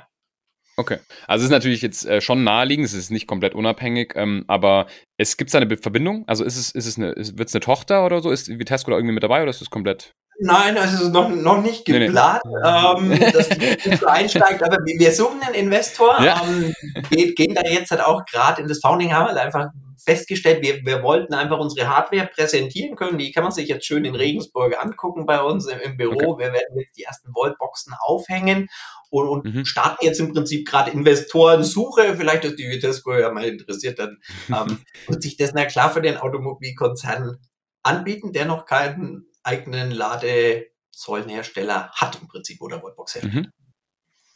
Okay. 0.76 0.98
Also 1.26 1.42
es 1.42 1.46
ist 1.46 1.52
natürlich 1.52 1.80
jetzt 1.80 2.04
äh, 2.04 2.20
schon 2.20 2.44
naheliegend, 2.44 2.84
es 2.84 2.92
ist 2.92 3.10
nicht 3.10 3.26
komplett 3.26 3.54
unabhängig, 3.54 4.12
ähm, 4.14 4.44
aber 4.46 4.88
es 5.16 5.38
gibt 5.38 5.54
eine 5.54 5.76
Verbindung? 5.78 6.24
Also 6.28 6.44
ist 6.44 6.56
es, 6.56 6.70
ist 6.70 6.86
es 6.86 6.98
eine, 6.98 7.14
wird 7.16 7.48
es 7.48 7.54
eine 7.54 7.60
Tochter 7.60 8.04
oder 8.04 8.20
so? 8.20 8.30
Ist 8.30 8.48
Vitesco 8.48 8.90
da 8.90 8.98
irgendwie 8.98 9.14
mit 9.14 9.22
dabei 9.22 9.40
oder 9.40 9.50
ist 9.50 9.62
es 9.62 9.70
komplett 9.70 10.14
Nein, 10.40 10.76
ist 10.76 11.12
noch, 11.12 11.28
noch 11.28 11.60
nicht 11.62 11.84
geplant, 11.84 12.42
nee, 12.44 13.08
nee. 13.08 13.14
Ähm, 13.16 13.32
dass 13.32 13.48
die 13.48 13.96
so 13.96 14.06
einsteigt, 14.06 14.62
aber 14.62 14.78
wir 14.84 15.12
suchen 15.12 15.42
einen 15.42 15.54
Investor, 15.54 16.20
ja. 16.22 16.40
ähm, 16.46 16.72
gehen, 17.10 17.34
gehen 17.34 17.54
da 17.54 17.62
jetzt 17.68 17.90
halt 17.90 18.02
auch 18.02 18.24
gerade 18.24 18.62
in 18.62 18.68
das 18.68 18.78
Founding, 18.78 19.12
haben 19.12 19.34
wir 19.34 19.42
einfach 19.42 19.66
festgestellt, 20.04 20.62
wir, 20.62 20.84
wir 20.86 21.02
wollten 21.02 21.34
einfach 21.34 21.58
unsere 21.58 21.88
Hardware 21.88 22.28
präsentieren 22.32 22.94
können, 22.94 23.18
die 23.18 23.32
kann 23.32 23.42
man 23.42 23.52
sich 23.52 23.68
jetzt 23.68 23.84
schön 23.84 24.04
in 24.04 24.14
Regensburg 24.14 24.80
angucken 24.80 25.26
bei 25.26 25.42
uns 25.42 25.66
im, 25.66 25.80
im 25.80 25.96
Büro, 25.96 26.34
okay. 26.34 26.44
wir 26.44 26.52
werden 26.52 26.78
jetzt 26.78 26.96
die 26.96 27.02
ersten 27.02 27.32
Voltboxen 27.32 27.92
aufhängen 28.00 28.68
und, 29.10 29.28
und 29.28 29.44
mhm. 29.44 29.64
starten 29.64 30.04
jetzt 30.04 30.20
im 30.20 30.32
Prinzip 30.32 30.68
gerade 30.68 30.92
Investorensuche, 30.92 32.16
vielleicht 32.16 32.44
ist 32.44 32.58
die 32.58 32.68
Vitesco 32.68 33.12
ja 33.14 33.32
mal 33.32 33.44
interessiert, 33.44 33.98
dann 33.98 34.18
ähm, 34.48 34.78
wird 35.08 35.22
sich 35.22 35.36
das 35.36 35.52
na 35.52 35.64
klar 35.64 35.90
für 35.90 36.00
den 36.00 36.16
Automobilkonzern 36.16 37.38
anbieten, 37.82 38.32
der 38.32 38.44
noch 38.44 38.66
keinen 38.66 39.27
eigenen 39.48 39.90
Ladesäulenhersteller 39.90 41.90
hat 41.92 42.20
im 42.20 42.28
Prinzip 42.28 42.60
oder 42.60 42.82
Wallbox-Hersteller. 42.82 43.40
Mhm. 43.40 43.50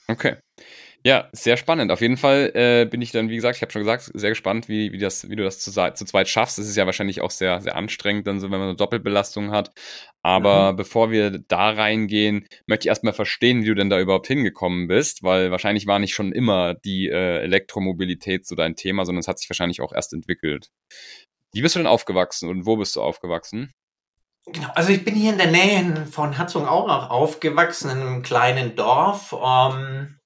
Okay. 0.09 0.37
Ja, 1.05 1.29
sehr 1.33 1.57
spannend. 1.57 1.91
Auf 1.91 2.01
jeden 2.01 2.17
Fall 2.17 2.53
äh, 2.55 2.87
bin 2.89 3.03
ich 3.03 3.11
dann, 3.11 3.29
wie 3.29 3.35
gesagt, 3.35 3.57
ich 3.57 3.63
habe 3.63 3.73
schon 3.73 3.83
gesagt, 3.83 4.13
sehr 4.15 4.31
gespannt, 4.31 4.69
wie, 4.69 4.93
wie, 4.93 4.99
das, 4.99 5.29
wie 5.29 5.35
du 5.35 5.43
das 5.43 5.59
zu, 5.59 5.73
zu 5.73 6.05
zweit 6.05 6.29
schaffst. 6.29 6.61
Es 6.61 6.69
ist 6.69 6.77
ja 6.77 6.87
wahrscheinlich 6.87 7.21
auch 7.21 7.33
sehr, 7.33 7.61
sehr 7.61 7.75
anstrengend, 7.75 8.29
dann 8.29 8.39
so, 8.39 8.53
wenn 8.53 8.61
man 8.61 8.69
eine 8.69 8.77
Doppelbelastung 8.77 9.51
hat. 9.51 9.73
Aber 10.23 10.73
mhm. 10.73 10.77
bevor 10.77 11.11
wir 11.11 11.39
da 11.39 11.71
reingehen, 11.71 12.47
möchte 12.67 12.85
ich 12.85 12.89
erstmal 12.89 13.15
verstehen, 13.15 13.63
wie 13.63 13.67
du 13.67 13.75
denn 13.75 13.91
da 13.91 13.99
überhaupt 13.99 14.29
hingekommen 14.29 14.87
bist, 14.87 15.25
weil 15.25 15.51
wahrscheinlich 15.51 15.89
war 15.89 15.99
nicht 15.99 16.15
schon 16.15 16.31
immer 16.31 16.75
die 16.75 17.09
äh, 17.09 17.41
Elektromobilität 17.41 18.47
so 18.47 18.55
dein 18.55 18.77
Thema, 18.77 19.05
sondern 19.05 19.21
es 19.21 19.29
hat 19.29 19.41
sich 19.41 19.51
wahrscheinlich 19.51 19.81
auch 19.81 19.93
erst 19.93 20.13
entwickelt. 20.13 20.71
Wie 21.53 21.63
bist 21.63 21.75
du 21.75 21.81
denn 21.81 21.89
aufgewachsen 21.89 22.49
und 22.49 22.65
wo 22.65 22.77
bist 22.77 22.95
du 22.95 23.03
aufgewachsen? 23.03 23.73
Genau, 24.47 24.69
also 24.75 24.91
ich 24.91 25.05
bin 25.05 25.15
hier 25.15 25.33
in 25.33 25.39
der 25.39 25.51
Nähe 25.51 26.07
von 26.07 26.33
Herzogenaurach 26.33 27.11
aufgewachsen, 27.11 27.91
in 27.91 28.01
einem 28.01 28.23
kleinen 28.23 28.75
Dorf. 28.75 29.33
Ähm, 29.33 30.19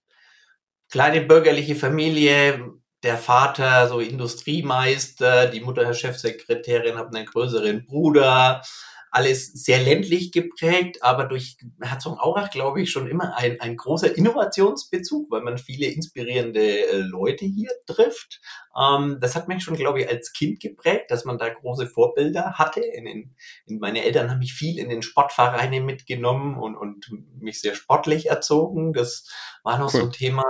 kleine 0.91 1.21
bürgerliche 1.21 1.77
Familie, 1.77 2.73
der 3.03 3.19
Vater 3.19 3.89
so 3.89 4.01
Industriemeister, 4.01 5.49
die 5.49 5.61
Mutter 5.61 5.93
Chefsekretärin, 5.93 6.97
hat 6.97 7.15
einen 7.15 7.27
größeren 7.27 7.85
Bruder 7.85 8.63
alles 9.11 9.53
sehr 9.53 9.81
ländlich 9.81 10.33
geprägt, 10.33 11.03
aber 11.03 11.25
durch 11.25 11.57
Herzogenaurach, 11.81 12.51
glaube 12.51 12.83
ich, 12.83 12.91
schon 12.91 13.09
immer 13.09 13.37
ein, 13.37 13.61
ein 13.61 13.77
großer 13.77 14.17
Innovationsbezug, 14.17 15.31
weil 15.31 15.43
man 15.43 15.59
viele 15.59 15.87
inspirierende 15.87 16.61
äh, 16.61 16.99
Leute 16.99 17.45
hier 17.45 17.71
trifft. 17.87 18.41
Ähm, 18.79 19.19
das 19.21 19.35
hat 19.35 19.49
mich 19.49 19.63
schon, 19.63 19.77
glaube 19.77 20.03
ich, 20.03 20.09
als 20.09 20.33
Kind 20.33 20.61
geprägt, 20.61 21.11
dass 21.11 21.25
man 21.25 21.39
da 21.39 21.49
große 21.49 21.87
Vorbilder 21.87 22.55
hatte. 22.55 22.81
In 22.81 23.05
den, 23.05 23.37
in 23.67 23.79
meine 23.79 24.05
Eltern 24.05 24.31
haben 24.31 24.41
mich 24.41 24.55
viel 24.55 24.79
in 24.79 24.89
den 24.89 25.03
Sportvereine 25.03 25.81
mitgenommen 25.81 26.59
und, 26.59 26.77
und 26.77 27.07
mich 27.39 27.61
sehr 27.61 27.75
sportlich 27.75 28.29
erzogen. 28.29 28.93
Das 28.93 29.29
war 29.63 29.79
noch 29.79 29.93
cool. 29.95 30.01
so 30.01 30.07
ein 30.07 30.13
Thema. 30.13 30.45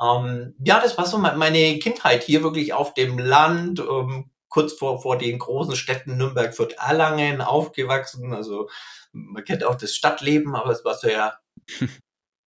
Ähm, 0.00 0.54
ja, 0.64 0.80
das 0.80 0.98
war 0.98 1.06
so 1.06 1.18
meine 1.18 1.78
Kindheit 1.78 2.22
hier 2.22 2.42
wirklich 2.42 2.72
auf 2.72 2.94
dem 2.94 3.18
Land, 3.18 3.80
ähm, 3.80 4.30
kurz 4.48 4.72
vor, 4.72 5.02
vor 5.02 5.18
den 5.18 5.38
großen 5.38 5.76
Städten 5.76 6.16
Nürnberg, 6.16 6.54
Fürth, 6.54 6.74
Erlangen 6.78 7.40
aufgewachsen. 7.40 8.32
Also 8.32 8.68
man 9.12 9.44
kennt 9.44 9.64
auch 9.64 9.74
das 9.74 9.94
Stadtleben, 9.94 10.54
aber 10.54 10.70
es 10.70 10.84
war 10.84 10.94
so 10.94 11.08
ja 11.08 11.38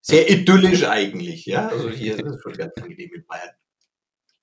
sehr 0.01 0.29
idyllisch 0.29 0.85
eigentlich. 0.85 1.45
Ja, 1.45 1.67
also 1.67 1.89
hier 1.89 2.15
ist 2.15 2.25
es 2.25 2.41
schon 2.41 2.53
ganz 2.53 2.73
angenehm 2.77 3.11
in 3.13 3.25
Bayern. 3.25 3.55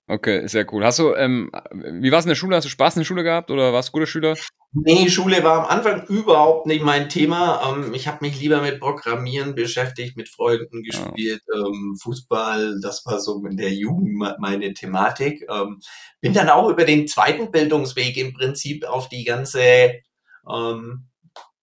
Okay, 0.09 0.47
sehr 0.47 0.73
cool. 0.73 0.85
Hast 0.85 1.01
du, 1.01 1.15
ähm, 1.15 1.51
wie 1.73 2.13
war 2.13 2.21
es 2.21 2.25
in 2.25 2.29
der 2.29 2.37
Schule? 2.37 2.55
Hast 2.55 2.65
du 2.65 2.69
Spaß 2.69 2.95
in 2.95 3.01
der 3.01 3.07
Schule 3.07 3.25
gehabt 3.25 3.51
oder 3.51 3.73
warst 3.73 3.89
du 3.89 3.93
guter 3.93 4.07
Schüler? 4.07 4.37
Nee, 4.79 5.09
Schule 5.09 5.43
war 5.43 5.61
am 5.61 5.65
Anfang 5.65 6.07
überhaupt 6.07 6.67
nicht 6.67 6.83
mein 6.83 7.09
Thema. 7.09 7.63
Ähm, 7.67 7.95
ich 7.95 8.07
habe 8.07 8.19
mich 8.21 8.39
lieber 8.39 8.61
mit 8.61 8.79
Programmieren 8.79 9.55
beschäftigt, 9.55 10.19
mit 10.19 10.29
Freunden 10.29 10.83
gespielt, 10.83 11.43
ja. 11.49 11.67
ähm, 11.67 11.97
Fußball, 11.99 12.79
das 12.83 13.07
war 13.07 13.19
so 13.19 13.43
in 13.47 13.57
der 13.57 13.73
Jugend 13.73 14.19
meine 14.39 14.75
Thematik. 14.75 15.47
Ähm, 15.51 15.81
bin 16.21 16.35
dann 16.35 16.51
auch 16.51 16.69
über 16.69 16.85
den 16.85 17.09
zweiten 17.09 17.51
Bildungsweg 17.51 18.19
im 18.19 18.35
Prinzip 18.35 18.85
auf 18.85 19.09
die 19.09 19.25
ganze 19.25 19.93
ähm, 20.47 21.09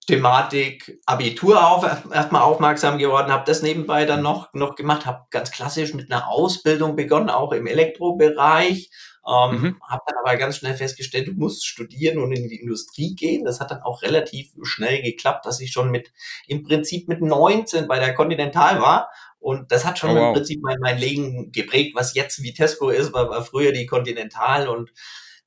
Thematik 0.07 0.99
Abitur 1.05 1.65
auf, 1.65 1.85
erstmal 2.11 2.41
aufmerksam 2.41 2.97
geworden, 2.97 3.31
habe 3.31 3.45
das 3.45 3.61
nebenbei 3.61 4.05
dann 4.05 4.23
noch, 4.23 4.51
noch 4.53 4.75
gemacht, 4.75 5.05
habe 5.05 5.25
ganz 5.29 5.51
klassisch 5.51 5.93
mit 5.93 6.11
einer 6.11 6.27
Ausbildung 6.27 6.95
begonnen, 6.95 7.29
auch 7.29 7.51
im 7.51 7.67
Elektrobereich, 7.67 8.89
ähm, 9.27 9.61
mhm. 9.61 9.81
habe 9.87 10.03
dann 10.05 10.17
aber 10.23 10.35
ganz 10.37 10.57
schnell 10.57 10.75
festgestellt, 10.75 11.27
du 11.27 11.33
musst 11.33 11.65
studieren 11.65 12.17
und 12.19 12.31
in 12.31 12.49
die 12.49 12.59
Industrie 12.59 13.15
gehen. 13.15 13.45
Das 13.45 13.59
hat 13.59 13.71
dann 13.71 13.81
auch 13.81 14.01
relativ 14.01 14.51
schnell 14.63 15.01
geklappt, 15.01 15.45
dass 15.45 15.59
ich 15.59 15.71
schon 15.71 15.91
mit 15.91 16.11
im 16.47 16.63
Prinzip 16.63 17.07
mit 17.07 17.21
19 17.21 17.87
bei 17.87 17.99
der 17.99 18.13
Continental 18.13 18.81
war 18.81 19.09
und 19.43 19.73
das 19.73 19.83
hat 19.83 19.99
schon 19.99 20.11
oh, 20.11 20.15
wow. 20.15 20.27
im 20.27 20.33
Prinzip 20.35 20.61
mein, 20.63 20.77
mein 20.79 20.97
Leben 20.97 21.51
geprägt, 21.51 21.95
was 21.95 22.15
jetzt 22.15 22.41
Vitesco 22.41 22.89
ist, 22.89 23.11
war, 23.11 23.29
war 23.29 23.43
früher 23.43 23.73
die 23.73 23.85
Continental 23.85 24.69
und 24.69 24.93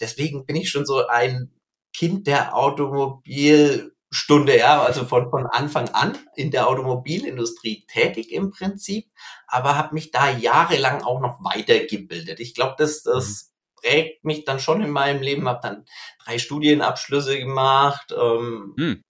deswegen 0.00 0.44
bin 0.44 0.56
ich 0.56 0.70
schon 0.70 0.84
so 0.84 1.06
ein 1.06 1.50
Kind 1.94 2.26
der 2.26 2.54
Automobil 2.54 3.92
Stunde, 4.10 4.56
ja, 4.56 4.82
also 4.82 5.04
von, 5.04 5.30
von 5.30 5.46
Anfang 5.46 5.88
an 5.88 6.16
in 6.36 6.50
der 6.50 6.68
Automobilindustrie 6.68 7.86
tätig 7.88 8.32
im 8.32 8.50
Prinzip, 8.50 9.10
aber 9.46 9.76
habe 9.76 9.94
mich 9.94 10.10
da 10.10 10.30
jahrelang 10.30 11.02
auch 11.02 11.20
noch 11.20 11.42
weitergebildet. 11.42 12.38
Ich 12.38 12.54
glaube, 12.54 12.76
das, 12.78 13.02
das 13.02 13.26
mhm. 13.26 13.55
Prägt 13.86 14.24
mich 14.24 14.44
dann 14.44 14.60
schon 14.60 14.82
in 14.82 14.90
meinem 14.90 15.22
Leben, 15.22 15.48
habe 15.48 15.60
dann 15.62 15.84
drei 16.24 16.38
Studienabschlüsse 16.38 17.38
gemacht, 17.38 18.12
ähm, 18.18 18.74
mhm. 18.76 19.04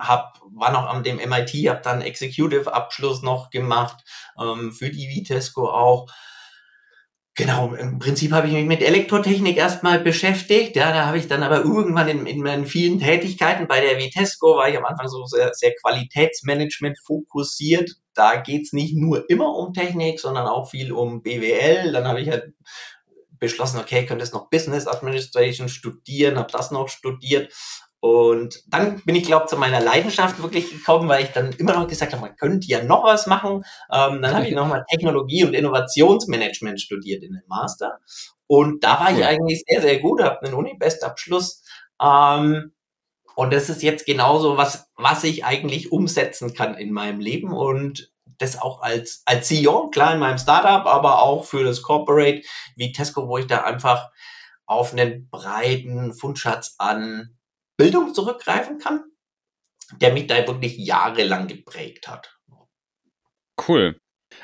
hab, 0.00 0.40
war 0.54 0.72
noch 0.72 0.86
am 0.86 1.02
dem 1.02 1.18
MIT, 1.18 1.68
habe 1.68 1.82
dann 1.82 2.02
Executive-Abschluss 2.02 3.22
noch 3.22 3.50
gemacht, 3.50 4.04
ähm, 4.40 4.72
für 4.72 4.90
die 4.90 5.08
Vitesco 5.08 5.68
auch 5.68 6.10
Genau, 7.38 7.74
im 7.74 7.98
Prinzip 7.98 8.32
habe 8.32 8.46
ich 8.46 8.54
mich 8.54 8.64
mit 8.64 8.80
Elektrotechnik 8.80 9.58
erstmal 9.58 10.00
beschäftigt. 10.00 10.74
Ja, 10.74 10.90
da 10.90 11.04
habe 11.04 11.18
ich 11.18 11.28
dann 11.28 11.42
aber 11.42 11.58
irgendwann 11.58 12.08
in, 12.08 12.24
in 12.24 12.40
meinen 12.40 12.64
vielen 12.64 12.98
Tätigkeiten 12.98 13.68
bei 13.68 13.82
der 13.82 13.98
Vitesco 13.98 14.56
war 14.56 14.70
ich 14.70 14.78
am 14.78 14.86
Anfang 14.86 15.06
so 15.08 15.26
sehr, 15.26 15.52
sehr 15.52 15.74
Qualitätsmanagement 15.74 16.98
fokussiert. 17.04 17.90
Da 18.14 18.36
geht's 18.36 18.72
nicht 18.72 18.96
nur 18.96 19.28
immer 19.28 19.54
um 19.54 19.74
Technik, 19.74 20.18
sondern 20.18 20.46
auch 20.46 20.70
viel 20.70 20.92
um 20.92 21.20
BWL. 21.22 21.92
Dann 21.92 22.08
habe 22.08 22.22
ich 22.22 22.30
halt 22.30 22.54
beschlossen, 23.38 23.78
okay, 23.78 24.06
könntest 24.06 24.34
noch 24.34 24.50
Business 24.50 24.86
Administration 24.86 25.68
studieren, 25.68 26.38
habe 26.38 26.52
das 26.52 26.70
noch 26.70 26.88
studiert 26.88 27.52
und 28.00 28.62
dann 28.68 29.00
bin 29.04 29.16
ich, 29.16 29.24
glaube 29.24 29.46
zu 29.46 29.56
meiner 29.56 29.80
Leidenschaft 29.80 30.40
wirklich 30.42 30.70
gekommen, 30.70 31.08
weil 31.08 31.24
ich 31.24 31.30
dann 31.30 31.52
immer 31.52 31.74
noch 31.74 31.88
gesagt 31.88 32.12
habe, 32.12 32.22
man 32.22 32.36
könnte 32.36 32.68
ja 32.68 32.84
noch 32.84 33.04
was 33.04 33.26
machen. 33.26 33.64
Ähm, 33.92 34.22
dann 34.22 34.34
habe 34.34 34.46
ich 34.46 34.54
nochmal 34.54 34.84
Technologie 34.88 35.44
und 35.44 35.54
Innovationsmanagement 35.54 36.80
studiert 36.80 37.24
in 37.24 37.32
dem 37.32 37.42
Master. 37.48 37.98
Und 38.46 38.84
da 38.84 39.00
war 39.00 39.10
ich 39.10 39.24
eigentlich 39.24 39.64
sehr, 39.66 39.80
sehr 39.80 39.98
gut, 39.98 40.22
habe 40.22 40.42
einen 40.42 40.54
Uni-Bestabschluss. 40.54 41.64
Ähm, 42.00 42.72
und 43.34 43.52
das 43.52 43.68
ist 43.68 43.82
jetzt 43.82 44.06
genauso 44.06 44.56
was, 44.56 44.88
was 44.96 45.24
ich 45.24 45.44
eigentlich 45.44 45.90
umsetzen 45.90 46.54
kann 46.54 46.76
in 46.76 46.92
meinem 46.92 47.18
Leben 47.18 47.52
und 47.52 48.12
das 48.38 48.60
auch 48.60 48.82
als, 48.82 49.22
als 49.24 49.48
CEO, 49.48 49.90
klar 49.90 50.14
in 50.14 50.20
meinem 50.20 50.38
Startup, 50.38 50.86
aber 50.86 51.22
auch 51.22 51.44
für 51.44 51.64
das 51.64 51.82
Corporate 51.82 52.42
wie 52.76 52.92
Tesco, 52.92 53.28
wo 53.28 53.38
ich 53.38 53.46
da 53.46 53.62
einfach 53.62 54.10
auf 54.66 54.92
einen 54.92 55.28
breiten 55.28 56.12
Fundschatz 56.12 56.74
an 56.78 57.36
Bildung 57.76 58.14
zurückgreifen 58.14 58.78
kann, 58.78 59.04
der 60.00 60.12
mich 60.12 60.26
da 60.26 60.46
wirklich 60.46 60.76
jahrelang 60.76 61.46
geprägt 61.46 62.08
hat. 62.08 62.38
Cool. 63.66 63.98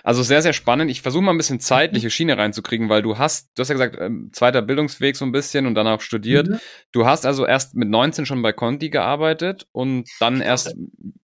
Also 0.05 0.23
sehr, 0.23 0.43
sehr 0.43 0.53
spannend. 0.53 0.91
Ich 0.91 1.03
versuche 1.03 1.23
mal 1.23 1.33
ein 1.33 1.37
bisschen 1.37 1.61
zeitliche 1.61 2.07
mhm. 2.07 2.11
Schiene 2.11 2.39
reinzukriegen, 2.39 2.89
weil 2.89 3.03
du 3.03 3.19
hast, 3.19 3.51
du 3.55 3.61
hast 3.61 3.69
ja 3.69 3.75
gesagt, 3.75 3.97
ähm, 4.01 4.31
zweiter 4.33 4.63
Bildungsweg 4.63 5.17
so 5.17 5.25
ein 5.25 5.33
bisschen 5.33 5.67
und 5.67 5.75
dann 5.75 5.87
auch 5.87 6.01
studiert. 6.01 6.49
Mhm. 6.49 6.61
Du 6.93 7.07
hast 7.07 7.25
also 7.27 7.47
erst 7.47 7.75
mit 7.75 7.89
19 7.89 8.27
schon 8.27 8.43
bei 8.43 8.53
Conti 8.53 8.91
gearbeitet 8.91 9.67
und 9.73 10.09
dann 10.21 10.41
erst, 10.41 10.75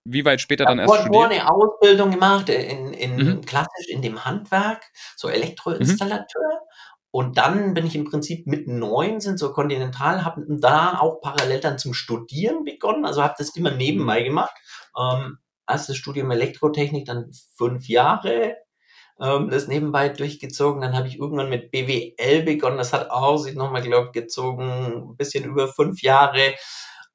wie 0.04 0.24
weit 0.24 0.40
später 0.40 0.64
dann 0.64 0.78
erst 0.78 0.94
studiert? 0.94 1.14
Ich 1.14 1.20
habe 1.20 1.34
eine 1.34 1.50
Ausbildung 1.50 2.10
gemacht 2.12 2.48
in, 2.48 2.92
in 2.92 3.16
mhm. 3.16 3.40
klassisch 3.42 3.88
in 3.88 4.02
dem 4.02 4.24
Handwerk, 4.24 4.84
so 5.16 5.28
Elektroinstallateur. 5.28 6.42
Mhm. 6.42 6.68
Und 7.10 7.38
dann 7.38 7.74
bin 7.74 7.86
ich 7.86 7.96
im 7.96 8.04
Prinzip 8.04 8.46
mit 8.46 8.68
19 8.68 9.38
zur 9.38 9.54
Continental, 9.54 10.24
habe 10.24 10.44
da 10.46 10.98
auch 11.00 11.20
parallel 11.20 11.60
dann 11.60 11.78
zum 11.78 11.94
Studieren 11.94 12.64
begonnen, 12.64 13.06
also 13.06 13.22
habe 13.22 13.34
das 13.38 13.56
immer 13.56 13.70
nebenbei 13.70 14.22
gemacht. 14.22 14.54
Ähm, 14.96 15.38
erstes 15.66 15.96
Studium 15.96 16.30
Elektrotechnik, 16.30 17.06
dann 17.06 17.30
fünf 17.56 17.88
Jahre, 17.88 18.56
ähm, 19.20 19.50
das 19.50 19.68
nebenbei 19.68 20.08
durchgezogen. 20.08 20.80
Dann 20.80 20.96
habe 20.96 21.08
ich 21.08 21.18
irgendwann 21.18 21.50
mit 21.50 21.70
BWL 21.70 22.42
begonnen, 22.42 22.78
das 22.78 22.92
hat 22.92 23.10
auch 23.10 23.38
sich 23.38 23.54
nochmal, 23.54 23.82
glaube 23.82 24.06
ich, 24.08 24.12
gezogen, 24.12 25.10
ein 25.10 25.16
bisschen 25.16 25.44
über 25.44 25.68
fünf 25.68 26.02
Jahre. 26.02 26.54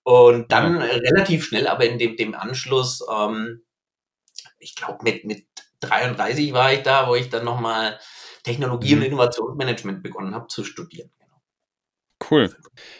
Und 0.03 0.51
dann 0.51 0.81
ja. 0.81 0.85
relativ 0.85 1.45
schnell, 1.45 1.67
aber 1.67 1.85
in 1.85 1.97
dem, 1.97 2.17
dem 2.17 2.35
Anschluss, 2.35 3.05
ähm, 3.09 3.63
ich 4.59 4.75
glaube 4.75 4.99
mit, 5.03 5.23
mit 5.23 5.45
33 5.79 6.53
war 6.53 6.73
ich 6.73 6.83
da, 6.83 7.07
wo 7.07 7.15
ich 7.15 7.29
dann 7.29 7.45
nochmal 7.45 7.99
Technologie- 8.43 8.95
mhm. 8.95 9.01
und 9.01 9.07
Innovationsmanagement 9.07 10.03
begonnen 10.03 10.35
habe 10.35 10.47
zu 10.47 10.63
studieren. 10.63 11.09
Genau. 11.17 11.41
Cool. 12.29 12.55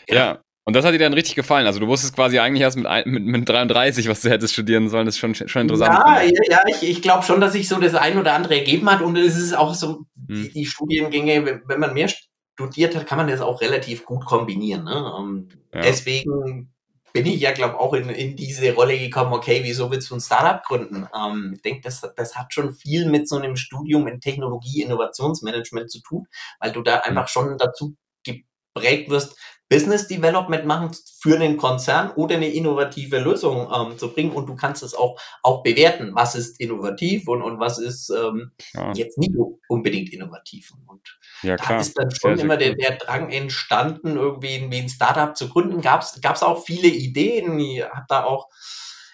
Ja. 0.08 0.16
ja. 0.16 0.44
Und 0.66 0.76
das 0.76 0.86
hat 0.86 0.94
dir 0.94 1.00
dann 1.00 1.14
richtig 1.14 1.36
gefallen. 1.36 1.68
Also 1.68 1.80
du 1.80 1.88
wusstest 1.88 2.16
quasi 2.16 2.40
eigentlich 2.40 2.62
erst 2.62 2.78
mit, 2.78 2.88
mit, 3.06 3.24
mit 3.26 3.50
33, 3.50 4.08
was 4.08 4.22
du 4.22 4.30
hättest 4.30 4.54
studieren 4.54 4.90
sollen. 4.90 5.06
Das 5.06 5.16
ist 5.16 5.20
schon, 5.20 5.36
schon 5.36 5.64
interessant. 5.64 5.94
Ja, 5.94 6.22
ja, 6.22 6.32
ja, 6.50 6.64
ich, 6.68 6.84
ich 6.90 7.02
glaube 7.02 7.24
schon, 7.24 7.42
dass 7.42 7.52
sich 7.52 7.68
so 7.68 7.80
das 7.80 7.96
ein 7.96 8.18
oder 8.18 8.34
andere 8.34 8.56
ergeben 8.56 8.90
hat. 8.90 9.02
Und 9.02 9.18
es 9.18 9.38
ist 9.38 9.54
auch 9.54 9.74
so, 9.74 10.06
hm. 10.16 10.28
die, 10.30 10.50
die, 10.52 10.66
Studiengänge, 10.66 11.62
wenn 11.66 11.80
man 11.80 11.94
mehr 11.94 12.10
studiert 12.54 12.96
hat, 12.96 13.08
kann 13.08 13.18
man 13.18 13.28
das 13.28 13.42
auch 13.42 13.60
relativ 13.60 14.06
gut 14.06 14.26
kombinieren. 14.26 14.86
Ne? 14.86 15.14
Ähm, 15.20 15.50
ja. 15.74 15.82
Deswegen 15.82 16.74
bin 17.12 17.26
ich 17.28 17.42
ja, 17.42 17.52
glaube 17.52 17.80
auch 17.80 17.94
in, 17.94 18.10
in 18.10 18.36
diese 18.36 18.74
Rolle 18.74 18.98
gekommen, 18.98 19.34
okay, 19.34 19.62
wieso 19.64 19.92
willst 19.92 20.10
du 20.10 20.16
ein 20.16 20.22
Startup 20.22 20.64
gründen? 20.64 21.08
Ähm, 21.16 21.54
ich 21.56 21.62
denke, 21.62 21.82
das, 21.82 22.02
das 22.16 22.36
hat 22.36 22.54
schon 22.54 22.74
viel 22.74 23.08
mit 23.10 23.28
so 23.30 23.38
einem 23.38 23.56
Studium 23.56 24.08
in 24.08 24.20
Technologie, 24.20 24.82
Innovationsmanagement 24.82 25.92
zu 25.92 26.02
tun, 26.02 26.26
weil 26.60 26.72
du 26.72 26.82
da 26.82 27.00
einfach 27.00 27.28
schon 27.28 27.58
dazu 27.58 27.96
geprägt 28.24 29.10
wirst, 29.10 29.38
Business 29.74 30.08
Development 30.08 30.66
machen 30.66 30.92
für 31.20 31.36
einen 31.36 31.58
Konzern 31.58 32.12
oder 32.12 32.36
eine 32.36 32.48
innovative 32.48 33.18
Lösung 33.18 33.72
ähm, 33.74 33.98
zu 33.98 34.14
bringen 34.14 34.32
und 34.32 34.48
du 34.48 34.56
kannst 34.56 34.84
es 34.84 34.94
auch, 34.94 35.20
auch 35.42 35.64
bewerten, 35.64 36.12
was 36.14 36.36
ist 36.36 36.60
innovativ 36.60 37.28
und, 37.28 37.42
und 37.42 37.60
was 37.60 37.80
ist 37.80 38.12
ähm, 38.12 38.52
ja. 38.74 38.94
jetzt 38.94 39.18
nicht 39.18 39.32
unbedingt 39.68 40.14
innovativ. 40.14 40.72
Und 40.86 41.18
ja, 41.42 41.56
da 41.56 41.80
ist 41.80 41.98
dann 41.98 42.12
schon 42.12 42.36
sehr, 42.36 42.46
immer 42.46 42.60
sehr 42.60 42.76
der, 42.76 42.92
der, 42.92 42.98
Drang 42.98 43.32
entstanden, 43.32 44.16
irgendwie 44.16 44.58
ein 44.58 44.90
Startup 44.90 45.36
zu 45.36 45.50
gründen. 45.50 45.82
Gab 45.82 46.04
es 46.04 46.44
auch 46.44 46.64
viele 46.64 46.88
Ideen. 46.88 47.60
Ich 47.60 47.84
habe 47.84 48.06
da 48.08 48.26
auch 48.26 48.50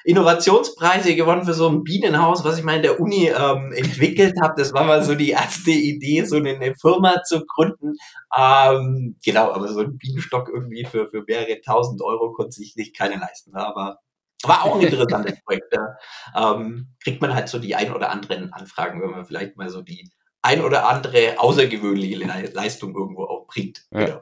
Innovationspreise 0.10 1.16
gewonnen 1.16 1.46
für 1.46 1.54
so 1.54 1.70
ein 1.70 1.84
Bienenhaus, 1.84 2.44
was 2.44 2.58
ich 2.58 2.64
mal 2.64 2.78
in 2.78 2.82
der 2.82 3.00
Uni 3.00 3.28
ähm, 3.28 3.72
entwickelt 3.74 4.36
habe. 4.42 4.56
Das 4.58 4.74
war 4.74 4.84
mal 4.84 5.04
so 5.04 5.14
die 5.14 5.30
erste 5.30 5.70
Idee, 5.70 6.24
so 6.24 6.38
eine, 6.38 6.50
eine 6.50 6.74
Firma 6.74 7.22
zu 7.24 7.46
gründen. 7.46 7.94
Ähm, 8.36 9.18
genau, 9.24 9.52
aber 9.52 9.68
so 9.68 9.82
ein 9.82 9.98
Bienenstock 10.00 10.50
irgendwie 10.50 10.84
für, 10.86 11.08
für 11.10 11.24
mehrere 11.28 11.62
tausend 11.62 12.02
Euro 12.02 12.34
konnte 12.34 12.54
sich 12.54 12.76
nicht 12.76 12.98
keine 12.98 13.18
leisten. 13.18 13.56
Aber 13.56 14.00
war 14.44 14.64
auch 14.64 14.76
ein 14.76 14.82
interessantes 14.82 15.40
Projekt. 15.46 15.72
Da 15.72 15.98
ähm, 16.36 16.88
kriegt 17.04 17.22
man 17.22 17.36
halt 17.36 17.48
so 17.48 17.60
die 17.60 17.76
ein 17.76 17.94
oder 17.94 18.10
anderen 18.10 18.52
Anfragen, 18.52 19.02
wenn 19.02 19.12
man 19.12 19.28
vielleicht 19.28 19.58
mal 19.58 19.70
so 19.70 19.84
die 19.84 20.10
ein 20.42 20.64
oder 20.64 20.90
andere 20.90 21.36
außergewöhnliche 21.38 22.18
Leistung 22.54 22.96
irgendwo 22.96 23.26
auch 23.26 23.46
bringt. 23.46 23.86
Ja. 23.92 24.06
Genau. 24.06 24.22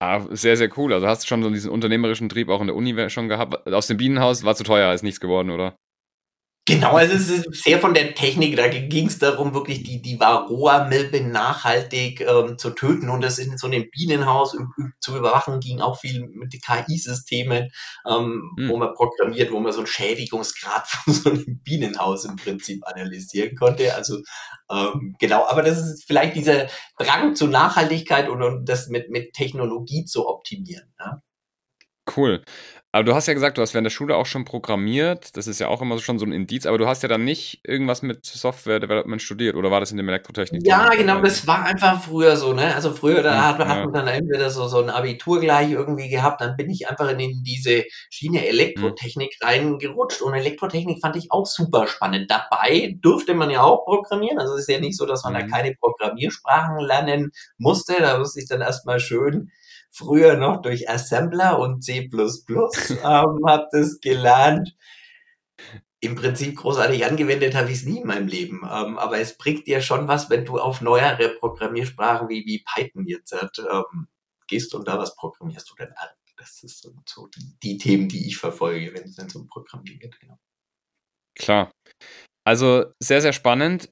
Ah, 0.00 0.24
sehr, 0.30 0.56
sehr 0.56 0.70
cool. 0.78 0.92
Also 0.92 1.08
hast 1.08 1.24
du 1.24 1.26
schon 1.26 1.42
so 1.42 1.50
diesen 1.50 1.70
unternehmerischen 1.70 2.28
Trieb 2.28 2.48
auch 2.48 2.60
in 2.60 2.68
der 2.68 2.76
Uni 2.76 3.10
schon 3.10 3.28
gehabt. 3.28 3.66
Aus 3.72 3.88
dem 3.88 3.96
Bienenhaus 3.96 4.44
war 4.44 4.54
zu 4.54 4.62
teuer, 4.62 4.92
ist 4.94 5.02
nichts 5.02 5.18
geworden, 5.18 5.50
oder? 5.50 5.76
Genau, 6.68 6.96
also 6.96 7.14
es 7.14 7.30
ist 7.30 7.64
sehr 7.64 7.78
von 7.78 7.94
der 7.94 8.14
Technik, 8.14 8.54
da 8.54 8.68
ging 8.68 9.06
es 9.06 9.18
darum, 9.18 9.54
wirklich 9.54 9.84
die, 9.84 10.02
die 10.02 10.20
Varroa-Milbe 10.20 11.22
nachhaltig 11.22 12.20
ähm, 12.20 12.58
zu 12.58 12.68
töten 12.72 13.08
und 13.08 13.22
das 13.22 13.38
in 13.38 13.56
so 13.56 13.68
einem 13.68 13.88
Bienenhaus 13.90 14.54
zu 15.00 15.16
überwachen, 15.16 15.60
ging 15.60 15.80
auch 15.80 15.98
viel 15.98 16.28
mit 16.28 16.52
KI-Systemen, 16.62 17.70
ähm, 18.06 18.52
hm. 18.58 18.68
wo 18.68 18.76
man 18.76 18.92
programmiert, 18.92 19.50
wo 19.50 19.60
man 19.60 19.72
so 19.72 19.78
einen 19.78 19.86
Schädigungsgrad 19.86 20.86
von 20.86 21.14
so 21.14 21.30
einem 21.30 21.62
Bienenhaus 21.64 22.26
im 22.26 22.36
Prinzip 22.36 22.86
analysieren 22.86 23.56
konnte. 23.56 23.94
Also 23.94 24.18
ähm, 24.70 25.16
genau, 25.18 25.46
aber 25.46 25.62
das 25.62 25.78
ist 25.78 26.04
vielleicht 26.06 26.36
dieser 26.36 26.66
Drang 26.98 27.34
zur 27.34 27.48
Nachhaltigkeit 27.48 28.28
und, 28.28 28.42
und 28.42 28.68
das 28.68 28.88
mit, 28.88 29.08
mit 29.08 29.32
Technologie 29.32 30.04
zu 30.04 30.28
optimieren. 30.28 30.92
Ja? 31.00 31.22
Cool. 32.14 32.44
Aber 32.90 33.04
du 33.04 33.14
hast 33.14 33.28
ja 33.28 33.34
gesagt, 33.34 33.58
du 33.58 33.62
hast 33.62 33.74
während 33.74 33.84
der 33.84 33.90
Schule 33.90 34.16
auch 34.16 34.24
schon 34.24 34.46
programmiert. 34.46 35.36
Das 35.36 35.46
ist 35.46 35.58
ja 35.58 35.68
auch 35.68 35.82
immer 35.82 35.98
schon 35.98 36.18
so 36.18 36.24
ein 36.24 36.32
Indiz. 36.32 36.64
Aber 36.64 36.78
du 36.78 36.86
hast 36.86 37.02
ja 37.02 37.08
dann 37.08 37.22
nicht 37.22 37.60
irgendwas 37.64 38.00
mit 38.00 38.24
Software 38.24 38.80
Development 38.80 39.20
studiert 39.20 39.56
oder 39.56 39.70
war 39.70 39.80
das 39.80 39.90
in 39.90 39.98
dem 39.98 40.08
Elektrotechnik? 40.08 40.66
Ja, 40.66 40.88
genau. 40.88 41.20
Das 41.20 41.46
war 41.46 41.66
einfach 41.66 42.02
früher 42.02 42.36
so. 42.36 42.54
Ne? 42.54 42.74
Also 42.74 42.92
früher 42.92 43.22
da 43.22 43.48
hat, 43.48 43.58
hat 43.58 43.84
man 43.84 43.92
dann 43.92 44.08
entweder 44.08 44.48
so, 44.48 44.68
so 44.68 44.80
ein 44.82 44.88
Abitur 44.88 45.38
gleich 45.38 45.70
irgendwie 45.70 46.08
gehabt. 46.08 46.40
Dann 46.40 46.56
bin 46.56 46.70
ich 46.70 46.88
einfach 46.88 47.10
in 47.10 47.42
diese 47.42 47.84
Schiene 48.08 48.48
Elektrotechnik 48.48 49.36
hm. 49.38 49.46
reingerutscht. 49.48 50.22
Und 50.22 50.32
Elektrotechnik 50.32 51.02
fand 51.02 51.16
ich 51.16 51.30
auch 51.30 51.44
super 51.44 51.88
spannend. 51.88 52.30
Dabei 52.30 52.96
durfte 53.02 53.34
man 53.34 53.50
ja 53.50 53.64
auch 53.64 53.84
programmieren. 53.84 54.38
Also 54.38 54.54
es 54.54 54.60
ist 54.60 54.70
ja 54.70 54.80
nicht 54.80 54.96
so, 54.96 55.04
dass 55.04 55.24
man 55.24 55.34
hm. 55.34 55.40
da 55.40 55.46
mhm. 55.46 55.50
keine 55.50 55.74
Programmiersprachen 55.74 56.78
lernen 56.78 57.32
musste. 57.58 57.96
Da 57.98 58.18
musste 58.18 58.40
ich 58.40 58.48
dann 58.48 58.62
erstmal 58.62 58.98
schön 58.98 59.50
früher 59.90 60.36
noch 60.36 60.62
durch 60.62 60.88
Assembler 60.88 61.58
und 61.58 61.82
C++ 61.82 62.08
ähm, 62.10 63.00
habe 63.02 63.68
das 63.72 64.00
gelernt. 64.00 64.76
Im 66.00 66.14
Prinzip 66.14 66.56
großartig 66.56 67.04
angewendet 67.04 67.56
habe 67.56 67.70
ich 67.70 67.78
es 67.78 67.84
nie 67.84 68.00
in 68.00 68.06
meinem 68.06 68.28
Leben. 68.28 68.62
Ähm, 68.62 68.98
aber 68.98 69.18
es 69.18 69.36
bringt 69.36 69.66
dir 69.66 69.80
schon 69.80 70.06
was, 70.06 70.30
wenn 70.30 70.44
du 70.44 70.58
auf 70.58 70.80
neuere 70.80 71.30
Programmiersprachen 71.30 72.28
wie, 72.28 72.44
wie 72.46 72.64
Python 72.64 73.06
jetzt 73.06 73.32
ähm, 73.32 74.08
gehst 74.46 74.74
und 74.74 74.86
da 74.86 74.98
was 74.98 75.16
programmierst 75.16 75.68
du 75.70 75.74
denn 75.74 75.92
an. 75.92 76.08
Das 76.36 76.62
ist 76.62 76.88
so 77.06 77.26
die, 77.26 77.58
die 77.62 77.78
Themen, 77.78 78.08
die 78.08 78.28
ich 78.28 78.36
verfolge, 78.36 78.94
wenn 78.94 79.02
es 79.02 79.16
denn 79.16 79.28
um 79.34 79.48
Programmieren 79.48 79.98
geht. 79.98 80.20
Genau. 80.20 80.38
Klar. 81.36 81.72
Also 82.46 82.86
sehr, 83.02 83.20
sehr 83.20 83.32
spannend. 83.32 83.90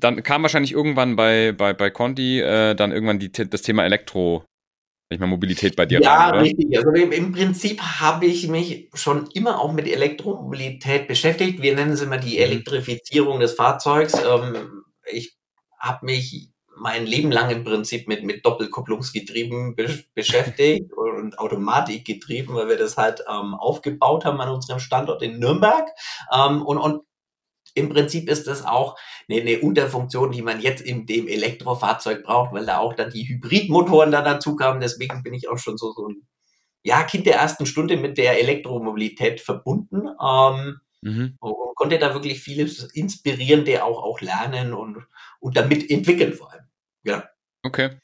Dann 0.00 0.22
kam 0.22 0.42
wahrscheinlich 0.42 0.72
irgendwann 0.72 1.16
bei, 1.16 1.52
bei, 1.52 1.74
bei 1.74 1.90
Conti 1.90 2.40
äh, 2.40 2.76
dann 2.76 2.92
irgendwann 2.92 3.18
die, 3.18 3.32
das 3.32 3.62
Thema 3.62 3.84
Elektro 3.84 4.44
ich 5.10 5.18
meine, 5.18 5.30
Mobilität 5.30 5.74
bei 5.74 5.86
dir 5.86 6.00
Ja, 6.00 6.28
rein, 6.28 6.40
richtig. 6.40 6.76
Also 6.76 6.90
im, 6.90 7.12
im 7.12 7.32
Prinzip 7.32 7.80
habe 7.80 8.26
ich 8.26 8.48
mich 8.48 8.90
schon 8.94 9.28
immer 9.32 9.60
auch 9.60 9.72
mit 9.72 9.86
Elektromobilität 9.86 11.08
beschäftigt. 11.08 11.62
Wir 11.62 11.74
nennen 11.74 11.92
es 11.92 12.02
immer 12.02 12.18
die 12.18 12.36
mhm. 12.36 12.42
Elektrifizierung 12.42 13.40
des 13.40 13.54
Fahrzeugs. 13.54 14.14
Ähm, 14.14 14.84
ich 15.10 15.36
habe 15.78 16.04
mich 16.04 16.50
mein 16.76 17.06
Leben 17.06 17.32
lang 17.32 17.50
im 17.50 17.64
Prinzip 17.64 18.06
mit, 18.06 18.22
mit 18.22 18.44
Doppelkupplungsgetrieben 18.44 19.74
be 19.74 19.88
beschäftigt 20.14 20.92
und 20.96 21.38
Automatikgetrieben, 21.38 22.54
weil 22.54 22.68
wir 22.68 22.78
das 22.78 22.96
halt 22.96 23.24
ähm, 23.28 23.54
aufgebaut 23.54 24.24
haben 24.26 24.40
an 24.40 24.50
unserem 24.50 24.78
Standort 24.78 25.22
in 25.22 25.38
Nürnberg. 25.38 25.88
Ähm, 26.32 26.62
und, 26.62 26.78
und 26.78 27.02
im 27.78 27.88
Prinzip 27.88 28.28
ist 28.28 28.46
das 28.46 28.64
auch 28.64 28.98
eine, 29.28 29.40
eine 29.40 29.60
Unterfunktion, 29.60 30.32
die 30.32 30.42
man 30.42 30.60
jetzt 30.60 30.82
in 30.82 31.06
dem 31.06 31.28
Elektrofahrzeug 31.28 32.24
braucht, 32.24 32.52
weil 32.52 32.66
da 32.66 32.78
auch 32.78 32.94
dann 32.94 33.10
die 33.10 33.28
Hybridmotoren 33.28 34.10
dann 34.10 34.24
dazu 34.24 34.56
kamen. 34.56 34.80
Deswegen 34.80 35.22
bin 35.22 35.34
ich 35.34 35.48
auch 35.48 35.58
schon 35.58 35.78
so, 35.78 35.92
so 35.92 36.08
ein 36.08 36.26
ja, 36.82 37.02
Kind 37.04 37.26
der 37.26 37.36
ersten 37.36 37.66
Stunde 37.66 37.96
mit 37.96 38.18
der 38.18 38.40
Elektromobilität 38.40 39.40
verbunden. 39.40 40.08
Ähm, 40.20 40.80
mhm. 41.02 41.36
Und 41.40 41.74
konnte 41.78 41.98
da 41.98 42.12
wirklich 42.12 42.40
vieles 42.40 42.82
Inspirierende 42.92 43.84
auch, 43.84 44.02
auch 44.02 44.20
lernen 44.20 44.74
und, 44.74 45.06
und 45.38 45.56
damit 45.56 45.88
entwickeln 45.90 46.34
vor 46.34 46.52
allem. 46.52 46.64
Ja. 47.04 47.28
Okay. 47.62 47.98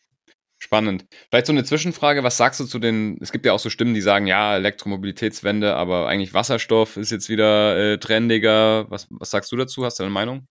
Spannend. 0.64 1.04
Vielleicht 1.28 1.44
so 1.44 1.52
eine 1.52 1.62
Zwischenfrage, 1.62 2.22
was 2.24 2.38
sagst 2.38 2.58
du 2.58 2.64
zu 2.64 2.78
den, 2.78 3.18
es 3.20 3.32
gibt 3.32 3.44
ja 3.44 3.52
auch 3.52 3.58
so 3.58 3.68
Stimmen, 3.68 3.92
die 3.92 4.00
sagen, 4.00 4.26
ja, 4.26 4.56
Elektromobilitätswende, 4.56 5.74
aber 5.76 6.08
eigentlich 6.08 6.32
Wasserstoff 6.32 6.96
ist 6.96 7.10
jetzt 7.10 7.28
wieder 7.28 7.76
äh, 7.76 7.98
trendiger. 7.98 8.90
Was, 8.90 9.06
was 9.10 9.30
sagst 9.30 9.52
du 9.52 9.56
dazu? 9.56 9.84
Hast 9.84 9.98
du 9.98 10.04
eine 10.04 10.10
Meinung? 10.10 10.48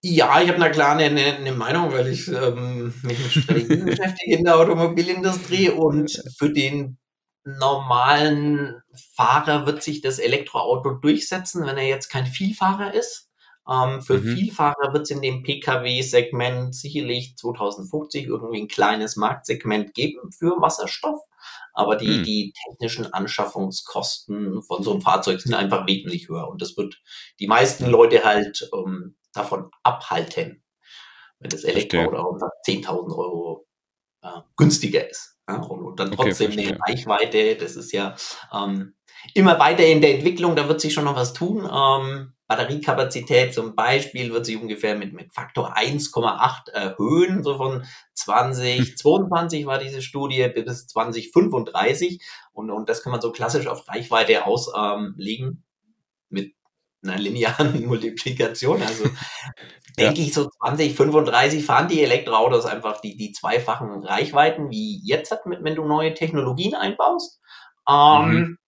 Ja, 0.00 0.40
ich 0.40 0.48
habe 0.48 0.58
na 0.58 0.70
klar 0.70 0.96
eine, 0.96 1.20
eine 1.20 1.52
Meinung, 1.52 1.92
weil 1.92 2.06
ich 2.08 2.26
ähm, 2.28 2.94
mich 3.02 3.18
mit 3.18 3.32
Strategien 3.32 3.84
beschäftige 3.84 4.38
in 4.38 4.44
der 4.44 4.56
Automobilindustrie 4.56 5.68
und 5.68 6.10
für 6.38 6.50
den 6.50 6.96
normalen 7.44 8.80
Fahrer 9.14 9.66
wird 9.66 9.82
sich 9.82 10.00
das 10.00 10.18
Elektroauto 10.18 10.92
durchsetzen, 10.92 11.66
wenn 11.66 11.76
er 11.76 11.86
jetzt 11.86 12.08
kein 12.08 12.24
Vielfahrer 12.24 12.94
ist. 12.94 13.27
Ähm, 13.68 14.00
für 14.00 14.18
mhm. 14.18 14.36
Vielfahrer 14.36 14.92
wird 14.92 15.02
es 15.02 15.10
in 15.10 15.20
dem 15.20 15.42
Pkw-Segment 15.42 16.74
sicherlich 16.74 17.36
2050 17.36 18.26
irgendwie 18.26 18.62
ein 18.62 18.68
kleines 18.68 19.16
Marktsegment 19.16 19.94
geben 19.94 20.32
für 20.32 20.60
Wasserstoff. 20.60 21.20
Aber 21.74 21.96
die, 21.96 22.18
mhm. 22.18 22.24
die 22.24 22.52
technischen 22.52 23.12
Anschaffungskosten 23.12 24.62
von 24.62 24.82
so 24.82 24.92
einem 24.92 25.02
Fahrzeug 25.02 25.40
sind 25.40 25.54
einfach 25.54 25.86
wesentlich 25.86 26.28
höher. 26.28 26.48
Und 26.48 26.62
das 26.62 26.76
wird 26.76 27.00
die 27.38 27.46
meisten 27.46 27.86
Leute 27.86 28.24
halt 28.24 28.68
ähm, 28.74 29.16
davon 29.32 29.70
abhalten, 29.82 30.64
wenn 31.38 31.50
das 31.50 31.64
Elektroauto 31.64 32.46
10.000 32.66 33.16
Euro 33.16 33.66
äh, 34.22 34.40
günstiger 34.56 35.08
ist. 35.08 35.36
Ja, 35.48 35.56
und, 35.56 35.82
und, 35.82 36.00
dann 36.00 36.10
trotzdem 36.12 36.52
okay, 36.52 36.68
eine 36.68 36.80
Reichweite, 36.80 37.56
das 37.56 37.76
ist 37.76 37.92
ja 37.92 38.16
ähm, 38.52 38.94
immer 39.34 39.58
weiter 39.58 39.84
in 39.84 40.00
der 40.00 40.14
Entwicklung, 40.14 40.56
da 40.56 40.68
wird 40.68 40.80
sich 40.80 40.94
schon 40.94 41.04
noch 41.04 41.16
was 41.16 41.32
tun. 41.32 41.68
Ähm, 41.70 42.32
Batteriekapazität 42.48 43.52
zum 43.52 43.76
Beispiel 43.76 44.32
wird 44.32 44.46
sich 44.46 44.60
ungefähr 44.60 44.96
mit, 44.96 45.12
mit 45.12 45.34
Faktor 45.34 45.76
1,8 45.76 46.70
erhöhen, 46.70 47.42
so 47.42 47.58
von 47.58 47.84
2022 48.14 49.66
war 49.66 49.78
diese 49.78 50.00
Studie 50.00 50.48
bis 50.54 50.86
2035 50.86 52.22
und, 52.52 52.70
und 52.70 52.88
das 52.88 53.02
kann 53.02 53.12
man 53.12 53.20
so 53.20 53.32
klassisch 53.32 53.66
auf 53.66 53.86
Reichweite 53.86 54.46
auslegen 54.46 55.46
ähm, 55.46 55.62
mit 56.30 56.54
einer 57.02 57.18
linearen 57.18 57.84
Multiplikation. 57.86 58.82
Also 58.82 59.04
ja. 59.98 60.06
denke 60.06 60.22
ich, 60.22 60.32
so 60.32 60.48
2035 60.48 61.64
fahren 61.64 61.88
die 61.88 62.02
Elektroautos 62.02 62.64
einfach 62.64 63.00
die, 63.02 63.16
die 63.16 63.32
zweifachen 63.32 64.02
Reichweiten 64.02 64.70
wie 64.70 65.00
jetzt 65.04 65.30
hat, 65.30 65.40
wenn 65.44 65.74
du 65.74 65.84
neue 65.84 66.14
Technologien 66.14 66.74
einbaust. 66.74 67.40
Ähm, 67.88 68.30
mhm. 68.30 68.58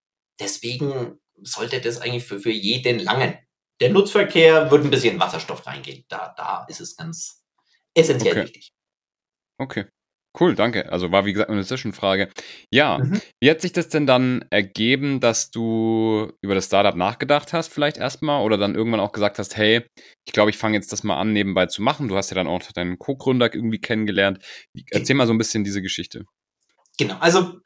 Deswegen 0.40 1.18
sollte 1.42 1.80
das 1.80 2.00
eigentlich 2.00 2.24
für, 2.24 2.40
für 2.40 2.50
jeden 2.50 2.98
langen. 2.98 3.38
Der 3.80 3.90
Nutzverkehr 3.90 4.70
wird 4.70 4.84
ein 4.84 4.90
bisschen 4.90 5.20
Wasserstoff 5.20 5.66
reingehen. 5.66 6.04
Da, 6.08 6.34
da 6.36 6.66
ist 6.68 6.80
es 6.80 6.96
ganz 6.96 7.44
essentiell 7.94 8.32
okay. 8.32 8.44
wichtig. 8.44 8.72
Okay. 9.58 9.86
Cool, 10.38 10.54
danke. 10.54 10.92
Also 10.92 11.10
war 11.10 11.24
wie 11.26 11.32
gesagt 11.32 11.50
eine 11.50 11.64
Zwischenfrage. 11.64 12.30
Ja, 12.70 12.98
mhm. 12.98 13.20
wie 13.40 13.50
hat 13.50 13.60
sich 13.60 13.72
das 13.72 13.88
denn 13.88 14.06
dann 14.06 14.44
ergeben, 14.50 15.18
dass 15.18 15.50
du 15.50 16.32
über 16.40 16.54
das 16.54 16.66
Startup 16.66 16.94
nachgedacht 16.94 17.52
hast, 17.52 17.68
vielleicht 17.68 17.96
erstmal, 17.96 18.44
oder 18.44 18.56
dann 18.56 18.76
irgendwann 18.76 19.00
auch 19.00 19.10
gesagt 19.10 19.40
hast, 19.40 19.56
hey, 19.56 19.84
ich 20.24 20.32
glaube, 20.32 20.50
ich 20.50 20.56
fange 20.56 20.76
jetzt 20.76 20.92
das 20.92 21.02
mal 21.02 21.18
an, 21.18 21.32
nebenbei 21.32 21.66
zu 21.66 21.82
machen. 21.82 22.06
Du 22.06 22.16
hast 22.16 22.30
ja 22.30 22.36
dann 22.36 22.46
auch 22.46 22.62
deinen 22.62 22.98
Co-Gründer 22.98 23.52
irgendwie 23.52 23.80
kennengelernt. 23.80 24.38
Erzähl 24.90 25.16
mal 25.16 25.26
so 25.26 25.32
ein 25.32 25.38
bisschen 25.38 25.64
diese 25.64 25.82
Geschichte. 25.82 26.24
Genau, 26.96 27.16
also 27.18 27.58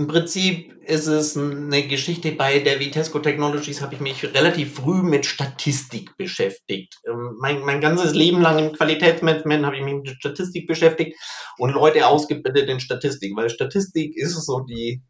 im 0.00 0.06
Prinzip 0.06 0.82
ist 0.84 1.08
es 1.08 1.36
eine 1.36 1.86
Geschichte, 1.86 2.32
bei 2.32 2.60
der 2.60 2.80
Vitesco 2.80 3.18
Technologies 3.18 3.82
habe 3.82 3.96
ich 3.96 4.00
mich 4.00 4.24
relativ 4.24 4.76
früh 4.76 5.02
mit 5.02 5.26
Statistik 5.26 6.16
beschäftigt. 6.16 6.96
Ähm, 7.06 7.36
mein, 7.38 7.60
mein 7.60 7.82
ganzes 7.82 8.14
Leben 8.14 8.40
lang 8.40 8.58
im 8.58 8.72
Qualitätsmanagement 8.72 9.66
habe 9.66 9.76
ich 9.76 9.82
mich 9.82 9.92
mit 9.96 10.08
Statistik 10.08 10.66
beschäftigt 10.66 11.18
und 11.58 11.74
Leute 11.74 12.06
ausgebildet 12.06 12.70
in 12.70 12.80
Statistik, 12.80 13.36
weil 13.36 13.50
Statistik 13.50 14.16
ist 14.16 14.42
so 14.42 14.60
die 14.60 15.02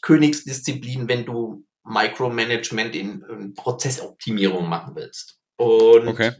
Königsdisziplin, 0.00 1.06
wenn 1.06 1.26
du 1.26 1.66
Micromanagement 1.84 2.96
in, 2.96 3.26
in 3.28 3.52
Prozessoptimierung 3.52 4.66
machen 4.70 4.96
willst. 4.96 5.38
Und 5.58 6.08
okay. 6.08 6.32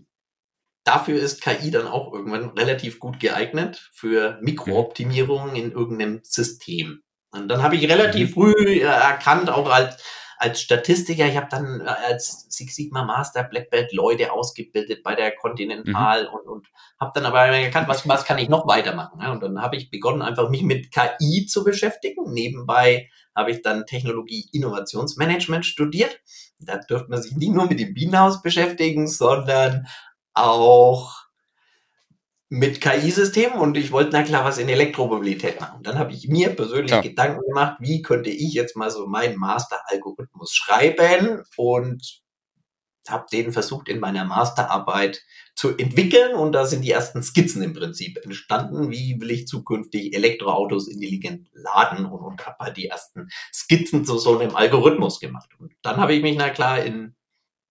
dafür 0.84 1.20
ist 1.20 1.42
KI 1.42 1.70
dann 1.70 1.86
auch 1.86 2.14
irgendwann 2.14 2.48
relativ 2.58 2.98
gut 2.98 3.20
geeignet 3.20 3.90
für 3.92 4.38
Mikrooptimierungen 4.40 5.54
in 5.54 5.72
irgendeinem 5.72 6.20
System. 6.22 7.02
Und 7.36 7.48
dann 7.48 7.62
habe 7.62 7.76
ich 7.76 7.88
relativ 7.88 8.30
mhm. 8.30 8.32
früh 8.32 8.52
äh, 8.52 8.80
erkannt, 8.80 9.50
auch 9.50 9.70
als, 9.70 10.02
als 10.38 10.60
Statistiker, 10.60 11.26
ich 11.26 11.36
habe 11.36 11.48
dann 11.50 11.80
äh, 11.80 11.88
als 12.08 12.46
Six 12.50 12.74
Sigma 12.74 13.04
Master 13.04 13.44
Black 13.44 13.70
Belt 13.70 13.92
Leute 13.92 14.32
ausgebildet 14.32 15.02
bei 15.02 15.14
der 15.14 15.34
Continental 15.34 16.24
mhm. 16.24 16.34
und, 16.34 16.48
und 16.48 16.66
habe 16.98 17.12
dann 17.14 17.26
aber 17.26 17.40
erkannt, 17.40 17.88
was, 17.88 18.08
was 18.08 18.24
kann 18.24 18.38
ich 18.38 18.48
noch 18.48 18.66
weitermachen. 18.66 19.20
Ja? 19.20 19.32
Und 19.32 19.42
dann 19.42 19.60
habe 19.60 19.76
ich 19.76 19.90
begonnen, 19.90 20.22
einfach 20.22 20.48
mich 20.48 20.62
mit 20.62 20.90
KI 20.92 21.46
zu 21.46 21.64
beschäftigen. 21.64 22.32
Nebenbei 22.32 23.10
habe 23.34 23.50
ich 23.50 23.62
dann 23.62 23.86
Technologie 23.86 24.48
Innovationsmanagement 24.52 25.66
studiert. 25.66 26.20
Da 26.58 26.78
dürfte 26.78 27.10
man 27.10 27.20
sich 27.20 27.36
nicht 27.36 27.52
nur 27.52 27.66
mit 27.66 27.78
dem 27.78 27.92
Bienenhaus 27.92 28.40
beschäftigen, 28.40 29.08
sondern 29.08 29.86
auch 30.32 31.25
mit 32.48 32.80
KI-Systemen 32.80 33.58
und 33.58 33.76
ich 33.76 33.90
wollte 33.90 34.10
na 34.12 34.22
klar 34.22 34.44
was 34.44 34.58
in 34.58 34.68
Elektromobilität 34.68 35.60
machen. 35.60 35.82
Dann 35.82 35.98
habe 35.98 36.12
ich 36.12 36.28
mir 36.28 36.50
persönlich 36.50 36.92
ja. 36.92 37.00
Gedanken 37.00 37.40
gemacht, 37.46 37.78
wie 37.80 38.02
könnte 38.02 38.30
ich 38.30 38.52
jetzt 38.52 38.76
mal 38.76 38.90
so 38.90 39.06
meinen 39.06 39.36
Master-Algorithmus 39.36 40.54
schreiben 40.54 41.42
und 41.56 42.22
habe 43.08 43.26
den 43.30 43.52
versucht 43.52 43.88
in 43.88 44.00
meiner 44.00 44.24
Masterarbeit 44.24 45.22
zu 45.54 45.76
entwickeln 45.76 46.34
und 46.34 46.52
da 46.52 46.66
sind 46.66 46.82
die 46.82 46.90
ersten 46.90 47.22
Skizzen 47.22 47.62
im 47.62 47.72
Prinzip 47.72 48.18
entstanden, 48.22 48.90
wie 48.90 49.20
will 49.20 49.30
ich 49.30 49.46
zukünftig 49.46 50.14
Elektroautos 50.14 50.88
intelligent 50.88 51.48
laden 51.52 52.04
und, 52.06 52.20
und 52.20 52.46
habe 52.46 52.56
halt 52.60 52.76
die 52.76 52.88
ersten 52.88 53.28
Skizzen 53.52 54.04
zu 54.04 54.18
so 54.18 54.38
einem 54.38 54.54
Algorithmus 54.54 55.20
gemacht. 55.20 55.50
Und 55.58 55.72
dann 55.82 55.96
habe 55.96 56.14
ich 56.14 56.22
mich 56.22 56.36
na 56.36 56.50
klar 56.50 56.82
in 56.82 57.14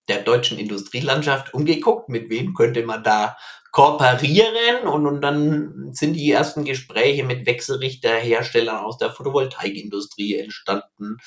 der 0.07 0.21
deutschen 0.21 0.57
Industrielandschaft 0.57 1.53
umgeguckt, 1.53 2.09
mit 2.09 2.29
wem 2.29 2.53
könnte 2.53 2.85
man 2.85 3.03
da 3.03 3.37
kooperieren 3.75 4.87
und, 4.87 5.05
und 5.05 5.19
dann 5.19 5.91
sind 5.91 6.13
die 6.13 6.31
ersten 6.31 6.63
Gespräche 6.63 7.25
mit 7.25 7.45
Wechselrichterherstellern 7.45 8.77
aus 8.77 8.97
der 8.97 9.11
Photovoltaikindustrie 9.11 10.37
entstanden. 10.37 11.17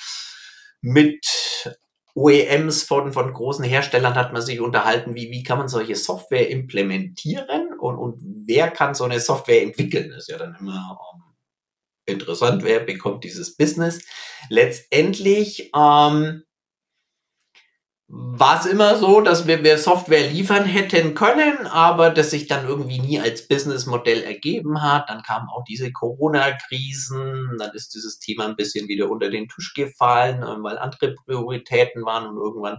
Mit 0.81 1.27
OEMs 2.15 2.85
von, 2.85 3.13
von 3.13 3.35
großen 3.35 3.67
Herstellern 3.67 4.15
hat 4.15 4.33
man 4.33 4.41
sich 4.41 4.61
unterhalten, 4.61 5.15
wie, 5.15 5.31
wie 5.31 5.43
kann 5.43 5.59
man 5.59 5.69
solche 5.69 5.95
Software 5.95 6.49
implementieren 6.49 7.79
und, 7.79 7.99
und 7.99 8.19
wer 8.47 8.71
kann 8.71 8.95
so 8.95 9.05
eine 9.05 9.21
Software 9.21 9.61
entwickeln. 9.61 10.09
Das 10.09 10.21
ist 10.21 10.29
ja 10.29 10.39
dann 10.39 10.57
immer 10.59 10.99
um, 11.13 11.21
ähm, 11.21 11.37
interessant, 12.07 12.65
wer 12.65 12.81
bekommt 12.81 13.25
dieses 13.25 13.59
Business. 13.59 14.07
Letztendlich 14.49 15.71
ähm, 15.77 16.45
war 18.11 18.59
es 18.59 18.65
immer 18.65 18.97
so, 18.97 19.21
dass 19.21 19.47
wir, 19.47 19.63
wir 19.63 19.77
Software 19.77 20.31
liefern 20.31 20.65
hätten 20.65 21.15
können, 21.15 21.67
aber 21.67 22.09
das 22.09 22.31
sich 22.31 22.47
dann 22.47 22.67
irgendwie 22.67 23.01
nie 23.01 23.21
als 23.21 23.47
Businessmodell 23.47 24.23
ergeben 24.23 24.81
hat. 24.81 25.11
Dann 25.11 25.23
kamen 25.23 25.49
auch 25.51 25.63
diese 25.69 25.93
Corona-Krisen, 25.93 27.57
dann 27.59 27.71
ist 27.75 27.95
dieses 27.95 28.19
Thema 28.19 28.47
ein 28.47 28.57
bisschen 28.57 28.89
wieder 28.89 29.11
unter 29.11 29.29
den 29.29 29.49
Tisch 29.49 29.75
gefallen, 29.75 30.41
weil 30.63 30.79
andere 30.79 31.15
Prioritäten 31.15 32.07
waren 32.07 32.27
und 32.27 32.39
irgendwann 32.39 32.79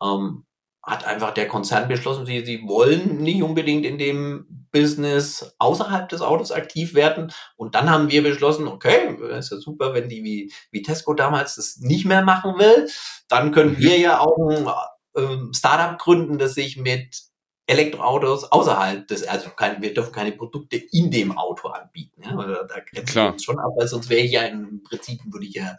ähm, 0.00 0.44
hat 0.82 1.04
einfach 1.06 1.34
der 1.34 1.46
Konzern 1.46 1.88
beschlossen, 1.88 2.24
sie, 2.26 2.44
sie 2.44 2.62
wollen 2.66 3.18
nicht 3.18 3.42
unbedingt 3.42 3.84
in 3.84 3.98
dem 3.98 4.46
Business 4.72 5.54
außerhalb 5.58 6.08
des 6.08 6.22
Autos 6.22 6.52
aktiv 6.52 6.94
werden. 6.94 7.32
Und 7.56 7.74
dann 7.74 7.90
haben 7.90 8.10
wir 8.10 8.22
beschlossen, 8.22 8.66
okay, 8.66 9.16
ist 9.38 9.50
ja 9.50 9.58
super, 9.58 9.92
wenn 9.94 10.08
die 10.08 10.24
wie, 10.24 10.52
wie 10.70 10.82
Tesco 10.82 11.12
damals 11.12 11.56
das 11.56 11.78
nicht 11.78 12.06
mehr 12.06 12.22
machen 12.22 12.58
will. 12.58 12.88
Dann 13.28 13.52
können 13.52 13.72
mhm. 13.72 13.78
wir 13.78 13.98
ja 13.98 14.20
auch 14.20 14.36
ein 14.48 14.68
ähm, 15.16 15.52
Startup 15.54 15.98
gründen, 15.98 16.38
das 16.38 16.54
sich 16.54 16.76
mit 16.76 17.30
Elektroautos 17.66 18.50
außerhalb 18.50 19.06
des, 19.06 19.28
also 19.28 19.50
kein, 19.50 19.80
wir 19.80 19.94
dürfen 19.94 20.12
keine 20.12 20.32
Produkte 20.32 20.76
in 20.76 21.10
dem 21.10 21.36
Auto 21.36 21.68
anbieten. 21.68 22.22
Ja? 22.22 22.34
Da 22.64 22.80
grenzen 22.80 23.14
wir 23.14 23.32
uns 23.32 23.44
schon 23.44 23.58
ab, 23.58 23.72
weil 23.76 23.86
sonst 23.86 24.08
wäre 24.08 24.22
ich 24.22 24.32
ja 24.32 24.42
im 24.42 24.82
Prinzip, 24.82 25.20
würde 25.30 25.46
ich 25.46 25.54
ja 25.54 25.76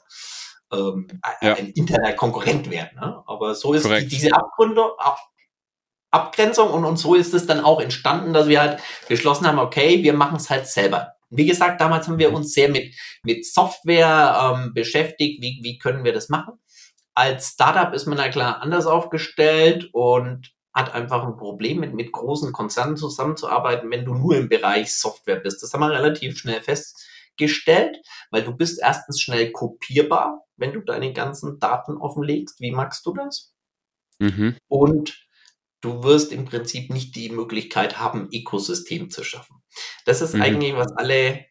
ähm, 0.71 1.07
ja. 1.41 1.55
ein 1.55 1.71
interner 1.71 2.13
Konkurrent 2.13 2.69
werden. 2.69 2.99
Ne? 2.99 3.23
Aber 3.25 3.55
so 3.55 3.73
ist 3.73 3.87
die, 3.87 4.07
diese 4.07 4.33
Abgründe, 4.33 4.83
Ab, 4.97 5.19
Abgrenzung 6.11 6.69
und, 6.71 6.85
und 6.85 6.97
so 6.97 7.15
ist 7.15 7.33
es 7.33 7.47
dann 7.47 7.61
auch 7.61 7.81
entstanden, 7.81 8.33
dass 8.33 8.47
wir 8.47 8.59
halt 8.61 8.81
beschlossen 9.07 9.47
haben, 9.47 9.59
okay, 9.59 10.03
wir 10.03 10.13
machen 10.13 10.37
es 10.37 10.49
halt 10.49 10.67
selber. 10.67 11.13
Wie 11.29 11.45
gesagt, 11.45 11.79
damals 11.79 12.07
haben 12.07 12.19
wir 12.19 12.29
mhm. 12.29 12.35
uns 12.35 12.53
sehr 12.53 12.69
mit, 12.69 12.93
mit 13.23 13.45
Software 13.45 14.55
ähm, 14.55 14.73
beschäftigt, 14.73 15.41
wie, 15.41 15.59
wie 15.63 15.77
können 15.77 16.03
wir 16.03 16.13
das 16.13 16.29
machen. 16.29 16.59
als 17.13 17.49
Startup 17.49 17.93
ist 17.93 18.05
man 18.07 18.17
da 18.17 18.29
klar 18.29 18.61
anders 18.61 18.85
aufgestellt 18.85 19.89
und 19.93 20.51
hat 20.73 20.93
einfach 20.93 21.23
ein 21.23 21.37
Problem 21.37 21.79
mit, 21.79 21.93
mit 21.93 22.11
großen 22.11 22.53
Konzernen 22.53 22.95
zusammenzuarbeiten, 22.97 23.91
wenn 23.91 24.05
du 24.05 24.13
nur 24.13 24.37
im 24.37 24.49
Bereich 24.49 24.93
Software 24.93 25.37
bist. 25.37 25.61
Das 25.61 25.73
haben 25.73 25.81
wir 25.81 25.91
relativ 25.91 26.37
schnell 26.37 26.61
festgestellt, 27.41 28.01
weil 28.29 28.43
du 28.43 28.55
bist 28.55 28.79
erstens 28.81 29.21
schnell 29.21 29.51
kopierbar, 29.51 30.45
wenn 30.57 30.73
du 30.73 30.81
deine 30.81 31.13
ganzen 31.13 31.59
Daten 31.59 31.97
offenlegst. 31.97 32.59
Wie 32.59 32.71
magst 32.71 33.05
du 33.05 33.13
das? 33.13 33.53
Mhm. 34.19 34.57
Und 34.67 35.27
du 35.81 36.03
wirst 36.03 36.31
im 36.31 36.45
Prinzip 36.45 36.91
nicht 36.91 37.15
die 37.15 37.29
Möglichkeit 37.29 37.99
haben, 37.99 38.29
Ökosystem 38.31 39.09
zu 39.09 39.23
schaffen. 39.23 39.63
Das 40.05 40.21
ist 40.21 40.35
mhm. 40.35 40.41
eigentlich, 40.41 40.75
was 40.75 40.91
alle 40.95 41.45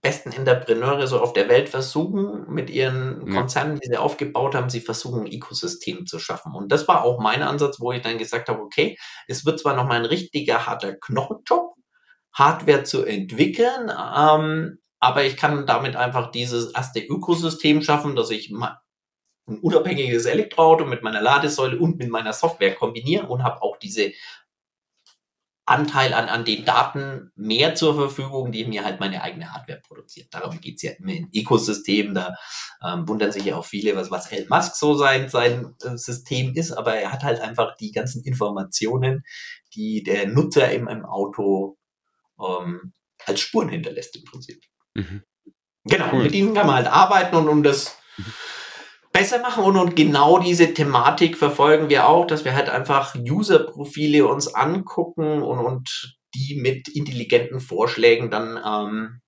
besten 0.00 0.30
Entrepreneure 0.30 1.08
so 1.08 1.20
auf 1.20 1.32
der 1.32 1.48
Welt 1.48 1.68
versuchen, 1.68 2.48
mit 2.48 2.70
ihren 2.70 3.32
Konzernen, 3.32 3.80
die 3.80 3.88
sie 3.88 3.96
aufgebaut 3.96 4.54
haben, 4.54 4.70
sie 4.70 4.80
versuchen, 4.80 5.22
ein 5.22 5.32
Ökosystem 5.32 6.06
zu 6.06 6.20
schaffen. 6.20 6.54
Und 6.54 6.70
das 6.70 6.86
war 6.86 7.02
auch 7.02 7.18
mein 7.18 7.42
Ansatz, 7.42 7.80
wo 7.80 7.90
ich 7.90 8.02
dann 8.02 8.16
gesagt 8.16 8.48
habe, 8.48 8.62
okay, 8.62 8.96
es 9.26 9.44
wird 9.44 9.58
zwar 9.58 9.74
nochmal 9.74 9.98
ein 9.98 10.04
richtiger 10.04 10.66
harter 10.66 10.94
Knochenjob, 10.94 11.77
Hardware 12.38 12.84
zu 12.84 13.04
entwickeln, 13.04 13.90
ähm, 13.90 14.78
aber 15.00 15.24
ich 15.24 15.36
kann 15.36 15.66
damit 15.66 15.96
einfach 15.96 16.30
dieses 16.30 16.72
erste 16.72 17.00
Ökosystem 17.00 17.82
schaffen, 17.82 18.16
dass 18.16 18.30
ich 18.30 18.50
ein 18.50 19.58
unabhängiges 19.60 20.26
Elektroauto 20.26 20.84
mit 20.84 21.02
meiner 21.02 21.22
Ladesäule 21.22 21.78
und 21.78 21.98
mit 21.98 22.10
meiner 22.10 22.32
Software 22.32 22.74
kombiniere 22.74 23.26
und 23.26 23.42
habe 23.42 23.62
auch 23.62 23.76
diese 23.78 24.12
Anteil 25.68 26.14
an, 26.14 26.28
an 26.28 26.44
den 26.46 26.64
Daten 26.64 27.30
mehr 27.36 27.74
zur 27.74 27.94
Verfügung, 27.94 28.52
die 28.52 28.64
mir 28.64 28.84
halt 28.84 29.00
meine 29.00 29.22
eigene 29.22 29.52
Hardware 29.52 29.82
produziert. 29.86 30.28
Darum 30.32 30.60
geht's 30.60 30.82
ja 30.82 30.92
im 30.92 31.28
Ökosystem. 31.34 32.14
Da 32.14 32.34
ähm, 32.82 33.06
wundern 33.06 33.32
sich 33.32 33.44
ja 33.44 33.56
auch 33.56 33.66
viele, 33.66 33.94
was, 33.94 34.10
was 34.10 34.32
Elon 34.32 34.48
Musk 34.48 34.76
so 34.76 34.94
sein, 34.94 35.28
sein 35.28 35.74
äh, 35.82 35.96
System 35.98 36.54
ist, 36.54 36.72
aber 36.72 36.94
er 36.94 37.12
hat 37.12 37.22
halt 37.22 37.40
einfach 37.40 37.76
die 37.76 37.92
ganzen 37.92 38.24
Informationen, 38.24 39.24
die 39.74 40.02
der 40.02 40.26
Nutzer 40.28 40.72
im, 40.72 40.88
im 40.88 41.04
Auto 41.04 41.77
ähm, 42.40 42.92
als 43.26 43.40
Spuren 43.40 43.68
hinterlässt 43.68 44.16
im 44.16 44.24
Prinzip. 44.24 44.62
Mhm. 44.94 45.22
Genau, 45.84 46.12
cool. 46.12 46.24
mit 46.24 46.32
ihnen 46.32 46.54
kann 46.54 46.66
man 46.66 46.76
halt 46.76 46.86
arbeiten 46.86 47.36
und 47.36 47.48
um 47.48 47.62
das 47.62 47.96
mhm 48.16 48.32
besser 49.18 49.40
machen 49.40 49.64
und, 49.64 49.76
und 49.76 49.96
genau 49.96 50.38
diese 50.38 50.72
Thematik 50.74 51.36
verfolgen 51.36 51.88
wir 51.88 52.06
auch, 52.06 52.24
dass 52.24 52.44
wir 52.44 52.54
halt 52.54 52.68
einfach 52.68 53.16
User-Profile 53.16 54.24
uns 54.26 54.54
angucken 54.54 55.42
und, 55.42 55.58
und 55.58 56.16
die 56.36 56.60
mit 56.60 56.86
intelligenten 56.86 57.58
Vorschlägen 57.58 58.30
dann 58.30 58.60
ähm, 58.64 59.20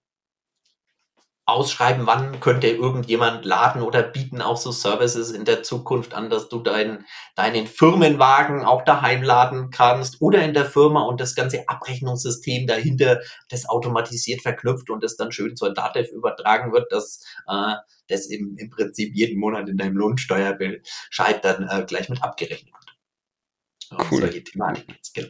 ausschreiben, 1.50 2.06
wann 2.06 2.40
könnte 2.40 2.68
irgendjemand 2.68 3.44
laden 3.44 3.82
oder 3.82 4.02
bieten 4.02 4.40
auch 4.40 4.56
so 4.56 4.72
Services 4.72 5.30
in 5.30 5.44
der 5.44 5.62
Zukunft 5.62 6.14
an, 6.14 6.30
dass 6.30 6.48
du 6.48 6.60
dein, 6.60 7.04
deinen 7.34 7.66
Firmenwagen 7.66 8.64
auch 8.64 8.84
daheim 8.84 9.22
laden 9.22 9.70
kannst 9.70 10.20
oder 10.20 10.42
in 10.42 10.54
der 10.54 10.64
Firma 10.64 11.02
und 11.02 11.20
das 11.20 11.34
ganze 11.34 11.68
Abrechnungssystem 11.68 12.66
dahinter 12.66 13.20
das 13.48 13.68
automatisiert 13.68 14.42
verknüpft 14.42 14.90
und 14.90 15.02
das 15.02 15.16
dann 15.16 15.32
schön 15.32 15.56
zur 15.56 15.74
Datev 15.74 16.10
übertragen 16.12 16.72
wird, 16.72 16.90
dass 16.92 17.24
äh, 17.46 17.74
das 18.08 18.26
im, 18.26 18.56
im 18.56 18.70
Prinzip 18.70 19.14
jeden 19.14 19.38
Monat 19.38 19.68
in 19.68 19.76
deinem 19.76 19.96
Lohnsteuerbescheid 19.96 21.44
dann 21.44 21.68
äh, 21.68 21.84
gleich 21.86 22.08
mit 22.08 22.22
abgerechnet 22.22 22.72
wird. 22.72 24.10
Cool. 24.10 24.20
Solche 24.20 24.44
Thematiken. 24.44 24.96
Genau. 25.14 25.28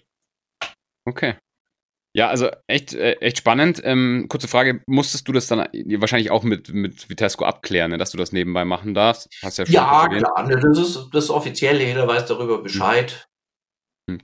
Okay. 1.07 1.37
Ja, 2.13 2.29
also 2.29 2.49
echt, 2.67 2.95
äh, 2.95 3.13
echt 3.21 3.39
spannend. 3.39 3.81
Ähm, 3.85 4.27
kurze 4.29 4.49
Frage, 4.49 4.83
musstest 4.87 5.29
du 5.29 5.33
das 5.33 5.47
dann 5.47 5.61
wahrscheinlich 5.99 6.31
auch 6.31 6.43
mit, 6.43 6.73
mit 6.73 7.09
Vitesco 7.09 7.45
abklären, 7.45 7.93
ne, 7.93 7.99
dass 7.99 8.11
du 8.11 8.19
das 8.19 8.33
nebenbei 8.33 8.65
machen 8.65 8.95
darfst? 8.95 9.29
Hast 9.43 9.59
ja, 9.59 9.67
schon 9.67 9.75
ja 9.75 10.09
klar, 10.09 10.47
ne, 10.47 10.59
das 10.59 10.79
ist 10.79 11.09
das 11.13 11.31
Offizielle, 11.31 11.85
jeder 11.85 12.09
weiß 12.09 12.27
darüber 12.27 12.57
hm. 12.57 12.63
Bescheid. 12.65 13.29
Hm. 14.11 14.21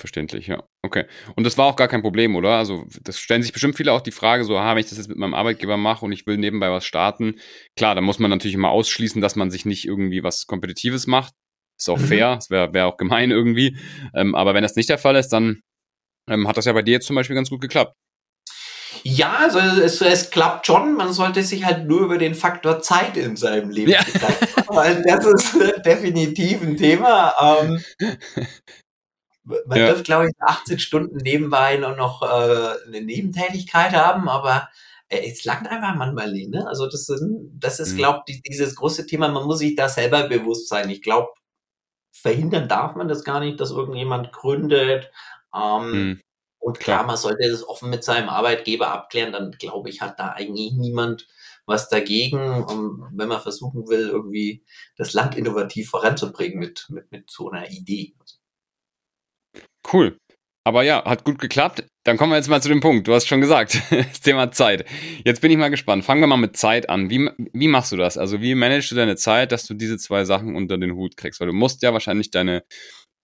Verständlich, 0.00 0.46
ja. 0.46 0.62
Okay. 0.82 1.04
Und 1.34 1.44
das 1.44 1.58
war 1.58 1.66
auch 1.66 1.76
gar 1.76 1.88
kein 1.88 2.02
Problem, 2.02 2.36
oder? 2.36 2.56
Also, 2.56 2.86
das 3.02 3.18
stellen 3.18 3.42
sich 3.42 3.52
bestimmt 3.52 3.76
viele 3.76 3.92
auch 3.92 4.00
die 4.00 4.12
Frage, 4.12 4.44
so, 4.44 4.58
ha, 4.58 4.70
wenn 4.70 4.78
ich 4.78 4.88
das 4.88 4.96
jetzt 4.96 5.08
mit 5.08 5.18
meinem 5.18 5.34
Arbeitgeber 5.34 5.76
mache 5.76 6.04
und 6.04 6.12
ich 6.12 6.26
will 6.26 6.38
nebenbei 6.38 6.70
was 6.70 6.84
starten, 6.84 7.34
klar, 7.76 7.94
da 7.94 8.00
muss 8.00 8.20
man 8.20 8.30
natürlich 8.30 8.54
immer 8.54 8.70
ausschließen, 8.70 9.20
dass 9.20 9.36
man 9.36 9.50
sich 9.50 9.66
nicht 9.66 9.86
irgendwie 9.86 10.22
was 10.22 10.46
Kompetitives 10.46 11.08
macht. 11.08 11.34
Ist 11.76 11.90
auch 11.90 11.98
mhm. 11.98 12.06
fair, 12.06 12.34
das 12.36 12.48
wäre 12.48 12.72
wär 12.72 12.86
auch 12.86 12.96
gemein 12.96 13.30
irgendwie. 13.30 13.76
Ähm, 14.14 14.34
aber 14.34 14.54
wenn 14.54 14.62
das 14.62 14.76
nicht 14.76 14.88
der 14.88 14.98
Fall 14.98 15.16
ist, 15.16 15.28
dann 15.28 15.62
ähm, 16.28 16.48
hat 16.48 16.56
das 16.56 16.64
ja 16.64 16.72
bei 16.72 16.82
dir 16.82 16.92
jetzt 16.92 17.06
zum 17.06 17.16
Beispiel 17.16 17.36
ganz 17.36 17.50
gut 17.50 17.60
geklappt. 17.60 17.94
Ja, 19.02 19.38
also 19.38 19.58
es, 19.58 20.00
es, 20.00 20.30
klappt 20.30 20.66
schon. 20.66 20.94
Man 20.94 21.12
sollte 21.12 21.42
sich 21.42 21.64
halt 21.64 21.86
nur 21.86 22.00
über 22.00 22.18
den 22.18 22.34
Faktor 22.34 22.80
Zeit 22.80 23.16
in 23.16 23.36
seinem 23.36 23.70
Leben 23.70 23.92
ja. 23.92 24.00
weil 24.68 25.02
das 25.02 25.24
ist 25.26 25.56
definitiv 25.84 26.62
ein 26.62 26.76
Thema. 26.76 27.34
Ähm, 27.40 27.82
man 29.66 29.78
ja. 29.78 29.86
dürfte, 29.86 30.02
glaube 30.04 30.26
ich, 30.26 30.32
18 30.40 30.78
Stunden 30.78 31.16
nebenbei 31.18 31.76
noch 31.76 32.22
äh, 32.22 32.86
eine 32.86 33.00
Nebentätigkeit 33.02 33.92
haben, 33.92 34.28
aber 34.28 34.68
äh, 35.08 35.30
es 35.30 35.44
langt 35.44 35.68
einfach 35.68 35.94
manchmal 35.94 36.32
nicht. 36.32 36.50
Ne? 36.50 36.66
Also 36.66 36.86
das 36.86 37.08
ist, 37.08 37.24
das 37.52 37.80
ist 37.80 37.92
mhm. 37.92 37.96
glaube 37.96 38.22
ich, 38.26 38.42
dieses 38.42 38.74
große 38.74 39.06
Thema. 39.06 39.28
Man 39.28 39.44
muss 39.44 39.58
sich 39.58 39.74
da 39.74 39.88
selber 39.88 40.28
bewusst 40.28 40.68
sein. 40.68 40.90
Ich 40.90 41.02
glaube, 41.02 41.28
verhindern 42.12 42.68
darf 42.68 42.94
man 42.94 43.08
das 43.08 43.24
gar 43.24 43.40
nicht, 43.40 43.60
dass 43.60 43.70
irgendjemand 43.70 44.32
gründet 44.32 45.10
ähm, 45.54 45.92
hm. 45.92 46.20
Und 46.60 46.80
klar, 46.80 47.04
man 47.04 47.16
sollte 47.16 47.48
das 47.48 47.66
offen 47.66 47.88
mit 47.88 48.02
seinem 48.02 48.28
Arbeitgeber 48.28 48.88
abklären, 48.88 49.32
dann 49.32 49.52
glaube 49.52 49.90
ich, 49.90 50.00
hat 50.00 50.18
da 50.18 50.32
eigentlich 50.32 50.72
niemand 50.72 51.26
was 51.66 51.88
dagegen, 51.88 52.64
um, 52.64 53.08
wenn 53.12 53.28
man 53.28 53.40
versuchen 53.40 53.88
will, 53.88 54.08
irgendwie 54.08 54.64
das 54.96 55.12
Land 55.12 55.36
innovativ 55.36 55.90
voranzubringen 55.90 56.58
mit, 56.58 56.86
mit, 56.88 57.12
mit 57.12 57.30
so 57.30 57.50
einer 57.50 57.70
Idee. 57.70 58.14
Cool. 59.92 60.18
Aber 60.64 60.82
ja, 60.82 61.04
hat 61.04 61.24
gut 61.24 61.38
geklappt. 61.38 61.84
Dann 62.04 62.16
kommen 62.16 62.32
wir 62.32 62.36
jetzt 62.36 62.48
mal 62.48 62.60
zu 62.60 62.68
dem 62.68 62.80
Punkt. 62.80 63.06
Du 63.06 63.14
hast 63.14 63.26
schon 63.26 63.40
gesagt, 63.40 63.80
das 63.90 64.20
Thema 64.20 64.50
Zeit. 64.50 64.84
Jetzt 65.24 65.40
bin 65.40 65.50
ich 65.50 65.56
mal 65.56 65.70
gespannt. 65.70 66.04
Fangen 66.04 66.20
wir 66.20 66.26
mal 66.26 66.36
mit 66.36 66.56
Zeit 66.56 66.90
an. 66.90 67.08
Wie, 67.08 67.30
wie 67.52 67.68
machst 67.68 67.92
du 67.92 67.96
das? 67.96 68.18
Also 68.18 68.40
wie 68.40 68.54
managst 68.54 68.90
du 68.90 68.94
deine 68.94 69.16
Zeit, 69.16 69.52
dass 69.52 69.66
du 69.66 69.74
diese 69.74 69.96
zwei 69.98 70.24
Sachen 70.24 70.56
unter 70.56 70.76
den 70.76 70.94
Hut 70.94 71.16
kriegst? 71.16 71.40
Weil 71.40 71.46
du 71.46 71.54
musst 71.54 71.82
ja 71.82 71.92
wahrscheinlich 71.92 72.30
deine 72.30 72.64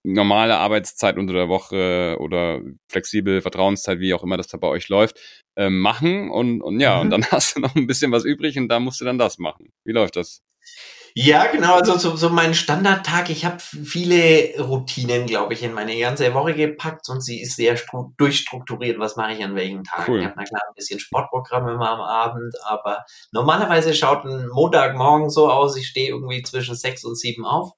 normale 0.04 0.58
Arbeitszeit 0.58 1.16
unter 1.16 1.32
der 1.32 1.48
Woche 1.48 2.16
oder 2.20 2.60
flexibel 2.90 3.40
Vertrauenszeit, 3.40 3.98
wie 4.00 4.14
auch 4.14 4.22
immer 4.22 4.36
das 4.36 4.48
da 4.48 4.58
bei 4.58 4.68
euch 4.68 4.88
läuft, 4.88 5.18
äh, 5.56 5.70
machen 5.70 6.30
und, 6.30 6.62
und 6.62 6.78
ja, 6.78 6.96
mhm. 6.96 7.00
und 7.02 7.10
dann 7.10 7.24
hast 7.30 7.56
du 7.56 7.60
noch 7.60 7.74
ein 7.74 7.86
bisschen 7.86 8.12
was 8.12 8.24
übrig 8.24 8.58
und 8.58 8.68
da 8.68 8.78
musst 8.78 9.00
du 9.00 9.04
dann 9.04 9.18
das 9.18 9.38
machen. 9.38 9.72
Wie 9.84 9.92
läuft 9.92 10.16
das? 10.16 10.42
Ja, 11.16 11.46
genau, 11.46 11.76
also 11.76 11.96
so, 11.96 12.16
so 12.16 12.28
mein 12.28 12.54
Standardtag, 12.54 13.30
ich 13.30 13.44
habe 13.44 13.58
viele 13.60 14.60
Routinen, 14.60 15.26
glaube 15.26 15.54
ich, 15.54 15.62
in 15.62 15.72
meine 15.72 15.96
ganze 15.96 16.34
Woche 16.34 16.54
gepackt 16.54 17.08
und 17.08 17.20
sie 17.20 17.40
ist 17.40 17.54
sehr 17.54 17.78
durchstrukturiert, 18.16 18.98
was 18.98 19.14
mache 19.14 19.34
ich 19.34 19.44
an 19.44 19.54
welchen 19.54 19.84
Tagen. 19.84 20.10
Cool. 20.10 20.18
Ich 20.18 20.24
habe 20.24 20.34
na 20.36 20.42
klar 20.42 20.62
ein 20.66 20.74
bisschen 20.74 20.98
Sportprogramm 20.98 21.68
immer 21.68 21.90
am 21.90 22.00
Abend, 22.00 22.52
aber 22.64 23.04
normalerweise 23.30 23.94
schaut 23.94 24.24
ein 24.24 24.48
Montagmorgen 24.48 25.30
so 25.30 25.48
aus, 25.48 25.76
ich 25.76 25.86
stehe 25.86 26.08
irgendwie 26.08 26.42
zwischen 26.42 26.74
sechs 26.74 27.04
und 27.04 27.16
sieben 27.16 27.44
auf 27.44 27.74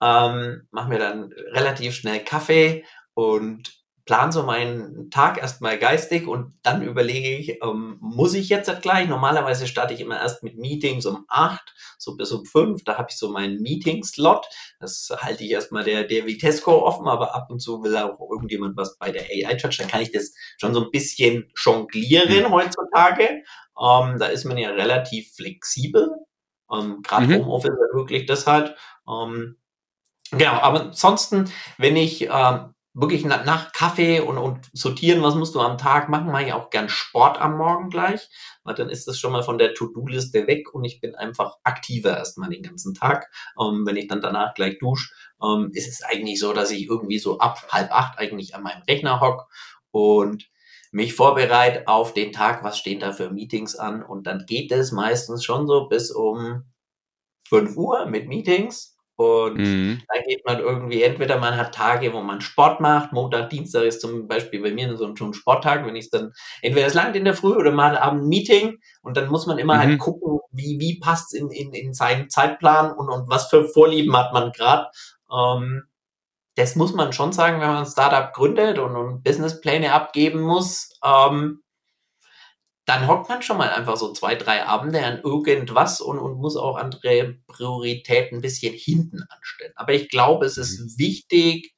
ähm, 0.00 0.66
mache 0.70 0.88
mir 0.88 0.98
dann 0.98 1.32
relativ 1.52 1.94
schnell 1.94 2.20
Kaffee 2.20 2.84
und 3.14 3.76
plan 4.06 4.30
so 4.30 4.44
meinen 4.44 5.10
Tag 5.10 5.36
erstmal 5.36 5.78
geistig 5.78 6.28
und 6.28 6.54
dann 6.62 6.80
überlege 6.82 7.36
ich, 7.36 7.60
ähm, 7.62 7.98
muss 8.00 8.34
ich 8.34 8.48
jetzt 8.48 8.68
halt 8.68 8.80
gleich? 8.80 9.08
Normalerweise 9.08 9.66
starte 9.66 9.94
ich 9.94 10.00
immer 10.00 10.20
erst 10.20 10.44
mit 10.44 10.56
Meetings 10.56 11.06
um 11.06 11.24
acht, 11.28 11.74
so 11.98 12.16
bis 12.16 12.30
um 12.30 12.44
fünf. 12.44 12.84
Da 12.84 12.98
habe 12.98 13.08
ich 13.10 13.18
so 13.18 13.32
meinen 13.32 13.60
Meeting-Slot. 13.60 14.46
Das 14.78 15.10
halte 15.16 15.42
ich 15.42 15.50
erstmal 15.50 15.82
der, 15.82 16.04
der 16.04 16.24
Vitesco 16.24 16.86
offen, 16.86 17.08
aber 17.08 17.34
ab 17.34 17.50
und 17.50 17.58
zu 17.58 17.82
will 17.82 17.96
auch 17.96 18.16
irgendjemand 18.30 18.76
was 18.76 18.96
bei 18.96 19.10
der 19.10 19.22
AI-Touch. 19.22 19.76
Dann 19.78 19.88
kann 19.88 20.02
ich 20.02 20.12
das 20.12 20.32
schon 20.56 20.72
so 20.72 20.84
ein 20.84 20.92
bisschen 20.92 21.50
jonglieren 21.56 22.44
mhm. 22.44 22.52
heutzutage. 22.52 23.24
Ähm, 23.78 24.18
da 24.18 24.26
ist 24.26 24.44
man 24.44 24.56
ja 24.56 24.70
relativ 24.70 25.34
flexibel. 25.34 26.10
Ähm, 26.72 27.02
Gerade 27.02 27.26
mhm. 27.26 27.44
Homeoffice 27.44 27.74
ermöglicht 27.90 28.30
das 28.30 28.46
halt. 28.46 28.76
Ähm, 29.08 29.56
Genau, 30.32 30.52
aber 30.52 30.82
ansonsten, 30.86 31.50
wenn 31.78 31.96
ich 31.96 32.28
äh, 32.28 32.58
wirklich 32.96 33.24
nach, 33.26 33.44
nach 33.44 33.72
Kaffee 33.72 34.20
und, 34.20 34.38
und 34.38 34.70
sortieren, 34.72 35.22
was 35.22 35.34
musst 35.34 35.54
du 35.54 35.60
am 35.60 35.76
Tag 35.76 36.08
machen, 36.08 36.32
mache 36.32 36.44
ich 36.44 36.52
auch 36.54 36.70
gern 36.70 36.88
Sport 36.88 37.38
am 37.38 37.58
Morgen 37.58 37.90
gleich, 37.90 38.28
weil 38.64 38.74
dann 38.74 38.88
ist 38.88 39.06
das 39.06 39.18
schon 39.18 39.32
mal 39.32 39.42
von 39.42 39.58
der 39.58 39.74
To-Do-Liste 39.74 40.46
weg 40.46 40.74
und 40.74 40.84
ich 40.84 41.00
bin 41.00 41.14
einfach 41.14 41.56
aktiver 41.62 42.16
erstmal 42.16 42.48
den 42.48 42.62
ganzen 42.62 42.94
Tag. 42.94 43.30
Ähm, 43.60 43.84
wenn 43.86 43.96
ich 43.96 44.08
dann 44.08 44.22
danach 44.22 44.54
gleich 44.54 44.78
dusche, 44.78 45.12
ähm, 45.42 45.70
ist 45.74 45.88
es 45.88 46.02
eigentlich 46.02 46.40
so, 46.40 46.54
dass 46.54 46.70
ich 46.70 46.86
irgendwie 46.88 47.18
so 47.18 47.38
ab 47.38 47.66
halb 47.70 47.92
acht 47.92 48.18
eigentlich 48.18 48.54
an 48.54 48.62
meinem 48.62 48.82
Rechner 48.88 49.20
hock 49.20 49.46
und 49.90 50.48
mich 50.90 51.14
vorbereite 51.14 51.86
auf 51.88 52.14
den 52.14 52.32
Tag, 52.32 52.64
was 52.64 52.78
stehen 52.78 53.00
da 53.00 53.12
für 53.12 53.30
Meetings 53.30 53.76
an 53.76 54.02
und 54.02 54.26
dann 54.26 54.46
geht 54.46 54.72
es 54.72 54.90
meistens 54.90 55.44
schon 55.44 55.66
so 55.66 55.88
bis 55.88 56.10
um 56.10 56.64
5 57.48 57.76
Uhr 57.76 58.06
mit 58.06 58.26
Meetings 58.26 58.95
Und 59.16 59.56
mhm. 59.56 60.02
da 60.12 60.20
geht 60.22 60.44
man 60.44 60.60
irgendwie, 60.60 61.02
entweder 61.02 61.38
man 61.38 61.56
hat 61.56 61.74
Tage, 61.74 62.12
wo 62.12 62.20
man 62.20 62.42
Sport 62.42 62.80
macht, 62.80 63.12
Montag, 63.12 63.48
Dienstag 63.48 63.84
ist 63.84 64.02
zum 64.02 64.28
Beispiel 64.28 64.60
bei 64.60 64.72
mir 64.72 64.94
so 64.96 65.06
ein, 65.06 65.16
Sporttag, 65.32 65.86
wenn 65.86 65.96
ich 65.96 66.04
es 66.04 66.10
dann, 66.10 66.32
entweder 66.60 66.86
es 66.86 66.94
langt 66.94 67.16
in 67.16 67.24
der 67.24 67.34
Früh 67.34 67.54
oder 67.54 67.72
man 67.72 67.92
hat 67.92 68.02
abend 68.02 68.24
ein 68.24 68.28
Meeting 68.28 68.78
und 69.00 69.16
dann 69.16 69.30
muss 69.30 69.46
man 69.46 69.56
immer 69.58 69.78
halt 69.78 69.86
mhm. 69.86 69.92
halt 69.92 70.00
gucken, 70.00 70.40
wie, 70.52 70.78
wie 70.78 71.00
passt 71.00 71.34
in, 71.34 71.50
in, 71.50 71.72
in 71.72 71.94
seinen 71.94 72.28
Zeitplan 72.28 72.92
und, 72.92 73.08
und 73.08 73.30
was 73.30 73.48
für 73.48 73.66
Vorlieben 73.66 74.14
hat 74.14 74.34
man 74.34 74.52
gerade. 74.52 74.88
Ähm, 75.32 75.84
das 76.56 76.76
muss 76.76 76.92
man 76.92 77.14
schon 77.14 77.32
sagen, 77.32 77.60
wenn 77.60 77.68
man 77.68 77.84
ein 77.84 77.86
Startup 77.86 78.32
gründet 78.34 78.78
und, 78.78 78.96
und 78.96 79.22
Businesspläne 79.22 79.92
abgeben 79.92 80.40
muss. 80.40 80.98
Ähm, 81.02 81.62
dann 82.86 83.08
hockt 83.08 83.28
man 83.28 83.42
schon 83.42 83.58
mal 83.58 83.70
einfach 83.70 83.96
so 83.96 84.12
zwei, 84.12 84.36
drei 84.36 84.64
Abende 84.64 85.04
an 85.04 85.20
irgendwas 85.22 86.00
und, 86.00 86.18
und 86.18 86.38
muss 86.38 86.56
auch 86.56 86.76
andere 86.76 87.36
Prioritäten 87.48 88.38
ein 88.38 88.42
bisschen 88.42 88.72
hinten 88.74 89.24
anstellen. 89.28 89.72
Aber 89.74 89.92
ich 89.92 90.08
glaube, 90.08 90.46
es 90.46 90.56
ist 90.56 90.78
mhm. 90.78 90.98
wichtig, 90.98 91.74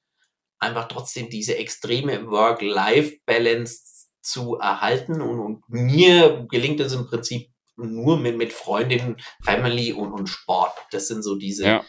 einfach 0.58 0.86
trotzdem 0.86 1.30
diese 1.30 1.56
extreme 1.56 2.26
Work-Life-Balance 2.26 4.08
zu 4.20 4.56
erhalten. 4.56 5.22
Und, 5.22 5.40
und, 5.40 5.68
mir 5.68 6.46
gelingt 6.50 6.80
es 6.80 6.92
im 6.92 7.06
Prinzip 7.06 7.50
nur 7.76 8.18
mit, 8.18 8.36
mit 8.36 8.52
Freundinnen, 8.52 9.16
Family 9.42 9.94
und, 9.94 10.12
und 10.12 10.26
Sport. 10.26 10.74
Das 10.90 11.08
sind 11.08 11.22
so 11.22 11.36
diese 11.36 11.64
ja. 11.64 11.84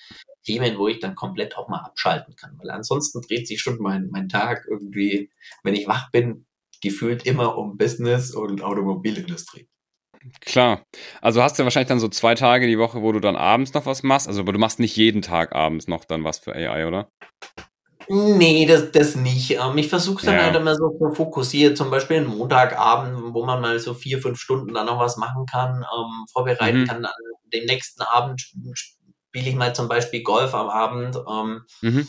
Themen, 0.46 0.78
wo 0.78 0.88
ich 0.88 1.00
dann 1.00 1.16
komplett 1.16 1.58
auch 1.58 1.68
mal 1.68 1.82
abschalten 1.82 2.38
kann. 2.38 2.58
Weil 2.60 2.70
ansonsten 2.70 3.22
dreht 3.22 3.48
sich 3.48 3.60
schon 3.60 3.80
mein, 3.82 4.08
mein 4.12 4.30
Tag 4.30 4.66
irgendwie, 4.70 5.30
wenn 5.64 5.76
ich 5.76 5.88
wach 5.88 6.10
bin, 6.12 6.46
gefühlt 6.82 7.26
immer 7.26 7.58
um 7.58 7.78
Business 7.78 8.34
und 8.34 8.62
Automobilindustrie. 8.62 9.68
Klar. 10.42 10.84
Also 11.22 11.42
hast 11.42 11.58
du 11.58 11.64
wahrscheinlich 11.64 11.88
dann 11.88 12.00
so 12.00 12.10
zwei 12.10 12.36
Tage 12.36 12.68
die 12.68 12.78
Woche, 12.78 13.02
wo 13.02 13.12
du 13.12 13.20
dann 13.20 13.36
abends 13.36 13.74
noch 13.74 13.86
was 13.86 14.04
machst. 14.04 14.28
Also, 14.28 14.42
aber 14.42 14.52
du 14.52 14.60
machst 14.60 14.80
nicht 14.80 14.96
jeden 14.96 15.22
Tag 15.22 15.56
abends 15.56 15.88
noch 15.88 16.06
dann 16.06 16.24
was 16.24 16.40
für 16.40 16.54
AI, 16.54 16.88
oder? 16.88 17.10
Nee, 18.10 18.66
das, 18.66 18.92
das 18.92 19.16
nicht. 19.16 19.52
Ähm, 19.52 19.78
ich 19.78 19.88
versuche 19.88 20.18
es 20.18 20.26
dann 20.26 20.36
ja. 20.36 20.44
halt 20.46 20.56
immer 20.56 20.76
so 20.76 21.14
fokussiert, 21.14 21.78
zum 21.78 21.92
Beispiel 21.92 22.18
einen 22.18 22.26
Montagabend, 22.26 23.34
wo 23.34 23.46
man 23.46 23.62
mal 23.62 23.80
so 23.80 23.94
vier, 23.94 24.20
fünf 24.20 24.40
Stunden 24.40 24.74
dann 24.74 24.88
noch 24.88 25.00
was 25.00 25.18
machen 25.18 25.46
kann, 25.46 25.84
ähm, 25.84 26.26
vorbereiten 26.34 26.82
mhm. 26.82 26.88
kann. 26.88 27.06
An 27.06 27.12
dem 27.54 27.66
nächsten 27.66 28.02
Abend 28.02 28.42
spiele 28.74 29.50
ich 29.50 29.56
mal 29.56 29.76
zum 29.76 29.88
Beispiel 29.88 30.24
Golf 30.24 30.56
am 30.56 30.70
Abend. 30.70 31.18
Ähm, 31.18 31.62
mhm 31.82 32.08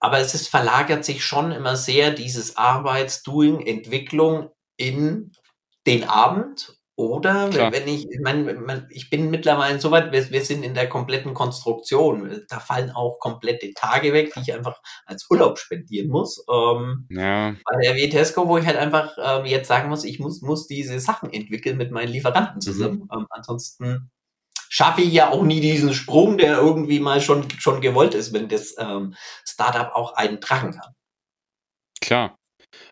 aber 0.00 0.18
es 0.18 0.34
ist, 0.34 0.48
verlagert 0.48 1.04
sich 1.04 1.24
schon 1.24 1.52
immer 1.52 1.76
sehr 1.76 2.10
dieses 2.10 2.56
Arbeits-, 2.56 3.22
Doing, 3.22 3.60
Entwicklung 3.60 4.50
in 4.76 5.32
den 5.86 6.04
Abend. 6.04 6.76
Oder 6.96 7.48
Klar. 7.48 7.72
wenn 7.72 7.88
ich, 7.88 8.10
ich 8.10 8.20
meine, 8.20 8.86
ich 8.90 9.08
bin 9.08 9.30
mittlerweile 9.30 9.80
so 9.80 9.90
weit, 9.90 10.12
wir, 10.12 10.30
wir, 10.30 10.44
sind 10.44 10.62
in 10.62 10.74
der 10.74 10.86
kompletten 10.86 11.32
Konstruktion. 11.32 12.44
Da 12.48 12.60
fallen 12.60 12.90
auch 12.90 13.18
komplette 13.20 13.72
Tage 13.72 14.12
weg, 14.12 14.34
die 14.34 14.40
ich 14.40 14.52
einfach 14.52 14.78
als 15.06 15.26
Urlaub 15.30 15.58
spendieren 15.58 16.10
muss. 16.10 16.44
Ähm, 16.50 17.06
ja. 17.08 17.54
Bei 17.64 17.80
der 17.82 17.94
Vitesco, 17.94 18.48
wo 18.48 18.58
ich 18.58 18.66
halt 18.66 18.76
einfach 18.76 19.16
ähm, 19.18 19.46
jetzt 19.46 19.68
sagen 19.68 19.88
muss, 19.88 20.04
ich 20.04 20.18
muss, 20.18 20.42
muss 20.42 20.66
diese 20.66 21.00
Sachen 21.00 21.32
entwickeln 21.32 21.78
mit 21.78 21.90
meinen 21.90 22.12
Lieferanten 22.12 22.56
mhm. 22.56 22.60
zusammen. 22.60 22.98
Mhm. 22.98 23.08
Ähm, 23.20 23.26
ansonsten 23.30 24.10
schaffe 24.70 25.02
ich 25.02 25.12
ja 25.12 25.30
auch 25.30 25.42
nie 25.42 25.60
diesen 25.60 25.92
Sprung, 25.92 26.38
der 26.38 26.56
irgendwie 26.56 27.00
mal 27.00 27.20
schon, 27.20 27.50
schon 27.58 27.80
gewollt 27.80 28.14
ist, 28.14 28.32
wenn 28.32 28.48
das 28.48 28.74
ähm, 28.78 29.14
Startup 29.46 29.92
auch 29.94 30.14
einen 30.14 30.40
tragen 30.40 30.72
kann. 30.72 30.94
Klar. 32.00 32.36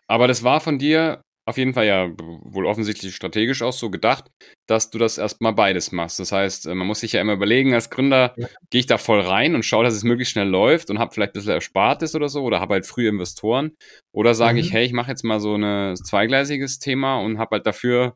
Aber 0.07 0.27
das 0.27 0.43
war 0.43 0.59
von 0.59 0.77
dir 0.77 1.21
auf 1.47 1.57
jeden 1.57 1.73
Fall 1.73 1.87
ja 1.87 2.11
wohl 2.43 2.67
offensichtlich 2.67 3.15
strategisch 3.15 3.63
auch 3.63 3.73
so 3.73 3.89
gedacht, 3.89 4.25
dass 4.67 4.91
du 4.91 4.99
das 4.99 5.17
erstmal 5.17 5.53
beides 5.53 5.91
machst. 5.91 6.19
Das 6.19 6.31
heißt, 6.31 6.67
äh, 6.67 6.75
man 6.75 6.85
muss 6.85 6.99
sich 6.99 7.13
ja 7.13 7.21
immer 7.21 7.33
überlegen, 7.33 7.73
als 7.73 7.89
Gründer, 7.89 8.35
ja. 8.37 8.47
gehe 8.69 8.81
ich 8.81 8.85
da 8.85 8.99
voll 8.99 9.21
rein 9.21 9.55
und 9.55 9.65
schaue, 9.65 9.83
dass 9.83 9.95
es 9.95 10.03
möglichst 10.03 10.33
schnell 10.33 10.47
läuft 10.47 10.91
und 10.91 10.99
habe 10.99 11.11
vielleicht 11.11 11.31
ein 11.31 11.39
bisschen 11.39 11.53
Erspartes 11.53 12.13
oder 12.13 12.29
so 12.29 12.43
oder 12.43 12.59
habe 12.59 12.75
halt 12.75 12.85
frühe 12.85 13.09
Investoren. 13.09 13.71
Oder 14.13 14.35
sage 14.35 14.53
mhm. 14.53 14.59
ich, 14.59 14.73
hey, 14.73 14.85
ich 14.85 14.93
mache 14.93 15.09
jetzt 15.09 15.23
mal 15.23 15.39
so 15.39 15.55
ein 15.55 15.95
zweigleisiges 15.95 16.77
Thema 16.77 17.19
und 17.19 17.39
habe 17.39 17.55
halt 17.55 17.65
dafür 17.65 18.15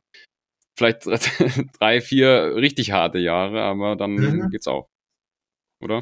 vielleicht 0.75 1.05
drei, 1.79 2.01
vier 2.01 2.55
richtig 2.55 2.91
harte 2.91 3.19
Jahre, 3.19 3.61
aber 3.61 3.95
dann 3.95 4.13
mhm. 4.13 4.49
geht's 4.49 4.67
auch. 4.67 4.89
Oder? 5.81 5.99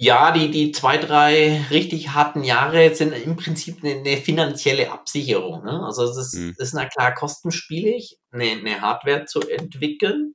Ja, 0.00 0.30
die, 0.30 0.50
die 0.50 0.70
zwei, 0.70 0.96
drei 0.96 1.64
richtig 1.70 2.10
harten 2.10 2.44
Jahre 2.44 2.94
sind 2.94 3.12
im 3.12 3.36
Prinzip 3.36 3.82
eine, 3.82 3.96
eine 3.96 4.16
finanzielle 4.16 4.92
Absicherung. 4.92 5.64
Ne? 5.64 5.84
Also 5.84 6.04
es 6.04 6.16
ist, 6.16 6.34
mhm. 6.34 6.54
ist 6.56 6.72
na 6.72 6.86
klar 6.86 7.14
kostenspielig, 7.14 8.16
eine, 8.30 8.44
eine 8.44 8.80
Hardware 8.80 9.24
zu 9.24 9.40
entwickeln. 9.40 10.34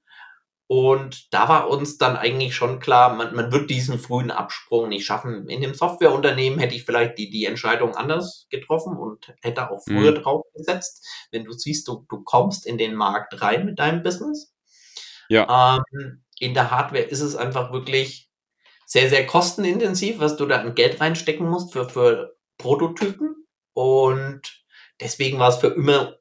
Und 0.74 1.32
da 1.32 1.48
war 1.50 1.70
uns 1.70 2.00
dann 2.00 2.18
eigentlich 2.18 2.56
schon 2.56 2.80
klar, 2.80 3.14
man, 3.14 3.36
man 3.36 3.52
wird 3.52 3.70
diesen 3.70 4.00
frühen 4.00 4.32
Absprung 4.32 4.90
nicht 4.90 5.06
schaffen. 5.06 5.48
In 5.48 5.62
dem 5.62 5.76
Softwareunternehmen 5.76 6.58
hätte 6.58 6.74
ich 6.74 6.84
vielleicht 6.84 7.20
die, 7.20 7.30
die 7.30 7.46
Entscheidung 7.46 7.96
anders 7.96 8.48
getroffen 8.50 8.98
und 8.98 9.36
hätte 9.44 9.70
auch 9.70 9.84
früher 9.84 10.10
mhm. 10.10 10.24
drauf 10.24 10.42
gesetzt. 10.56 11.06
Wenn 11.30 11.44
du 11.44 11.52
siehst, 11.52 11.88
du, 11.88 12.08
du 12.10 12.24
kommst 12.24 12.66
in 12.66 12.80
den 12.80 12.96
Markt 12.96 13.40
rein 13.40 13.68
mit 13.68 13.78
deinem 13.78 14.02
Business. 14.02 14.52
Ja. 15.30 15.78
Ähm, 15.92 16.24
in 16.40 16.56
der 16.56 16.72
Hardware 16.72 17.04
ist 17.04 17.22
es 17.22 17.36
einfach 17.36 17.72
wirklich 17.72 18.32
sehr, 18.88 19.10
sehr 19.10 19.28
kostenintensiv, 19.28 20.18
was 20.18 20.38
du 20.38 20.48
da 20.48 20.60
an 20.60 20.74
Geld 20.74 21.00
reinstecken 21.00 21.48
musst 21.48 21.72
für, 21.72 21.88
für 21.88 22.36
Prototypen. 22.58 23.46
Und 23.74 24.42
deswegen 25.00 25.38
war 25.38 25.50
es 25.50 25.58
für 25.58 25.68
immer 25.68 26.18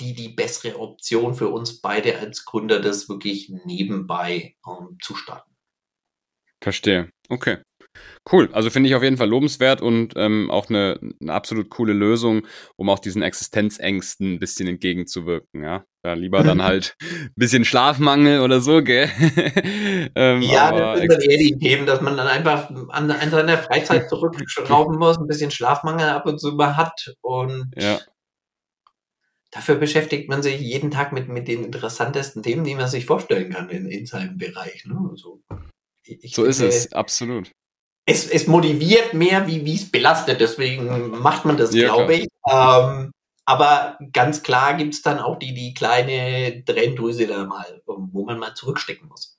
die 0.00 0.14
die 0.14 0.28
bessere 0.28 0.78
Option 0.78 1.34
für 1.34 1.48
uns 1.48 1.80
beide 1.80 2.18
als 2.18 2.44
Gründer, 2.44 2.80
das 2.80 3.08
wirklich 3.08 3.50
nebenbei 3.64 4.56
ähm, 4.66 4.98
zu 5.02 5.14
starten. 5.14 5.50
Verstehe. 6.60 7.10
Okay. 7.28 7.58
Cool. 8.30 8.50
Also 8.52 8.68
finde 8.70 8.88
ich 8.88 8.94
auf 8.94 9.02
jeden 9.02 9.16
Fall 9.16 9.28
lobenswert 9.28 9.80
und 9.80 10.14
ähm, 10.16 10.50
auch 10.50 10.68
eine, 10.68 10.98
eine, 11.20 11.32
absolut 11.32 11.70
coole 11.70 11.92
Lösung, 11.92 12.46
um 12.76 12.90
auch 12.90 12.98
diesen 12.98 13.22
Existenzängsten 13.22 14.34
ein 14.34 14.38
bisschen 14.38 14.68
entgegenzuwirken. 14.68 15.62
Ja, 15.62 15.84
da 16.02 16.14
lieber 16.14 16.42
dann 16.42 16.62
halt 16.62 16.94
ein 17.00 17.32
bisschen 17.36 17.64
Schlafmangel 17.64 18.40
oder 18.40 18.60
so, 18.60 18.82
gell? 18.82 19.08
ähm, 20.14 20.42
ja, 20.42 20.72
das 20.72 21.00
sind 21.00 21.12
dann 21.12 21.20
eher 21.20 21.38
die 21.38 21.58
Themen, 21.58 21.86
dass 21.86 22.00
man 22.00 22.16
dann 22.16 22.26
einfach 22.26 22.68
an, 22.88 23.10
an 23.10 23.30
seiner 23.30 23.58
Freizeit 23.58 24.08
zurückschrauben 24.10 24.98
muss, 24.98 25.18
ein 25.18 25.26
bisschen 25.26 25.50
Schlafmangel 25.50 26.08
ab 26.08 26.26
und 26.26 26.38
zu 26.38 26.52
mal 26.52 26.76
hat 26.76 27.14
und 27.22 27.72
ja 27.78 27.98
dafür 29.56 29.76
beschäftigt 29.76 30.28
man 30.28 30.42
sich 30.42 30.60
jeden 30.60 30.90
Tag 30.90 31.12
mit, 31.12 31.28
mit 31.28 31.48
den 31.48 31.64
interessantesten 31.64 32.42
Themen, 32.42 32.64
die 32.64 32.74
man 32.74 32.88
sich 32.88 33.06
vorstellen 33.06 33.50
kann 33.50 33.70
in, 33.70 33.86
in 33.88 34.04
seinem 34.04 34.36
Bereich. 34.36 34.84
Ne? 34.84 34.96
Also, 35.10 35.40
so 36.24 36.44
ist 36.44 36.60
es, 36.60 36.92
absolut. 36.92 37.50
Es, 38.04 38.28
es 38.28 38.46
motiviert 38.46 39.14
mehr, 39.14 39.46
wie 39.46 39.74
es 39.74 39.90
belastet, 39.90 40.40
deswegen 40.40 41.10
macht 41.10 41.44
man 41.44 41.56
das, 41.56 41.74
ja, 41.74 41.86
glaube 41.86 42.14
ich. 42.14 42.28
Ähm, 42.48 43.10
aber 43.46 43.98
ganz 44.12 44.42
klar 44.42 44.74
gibt 44.74 44.94
es 44.94 45.02
dann 45.02 45.18
auch 45.18 45.38
die, 45.38 45.54
die 45.54 45.72
kleine 45.72 46.62
Tränendrüse 46.64 47.26
da 47.26 47.44
mal, 47.44 47.82
wo 47.86 48.24
man 48.24 48.38
mal 48.38 48.54
zurückstecken 48.54 49.08
muss. 49.08 49.35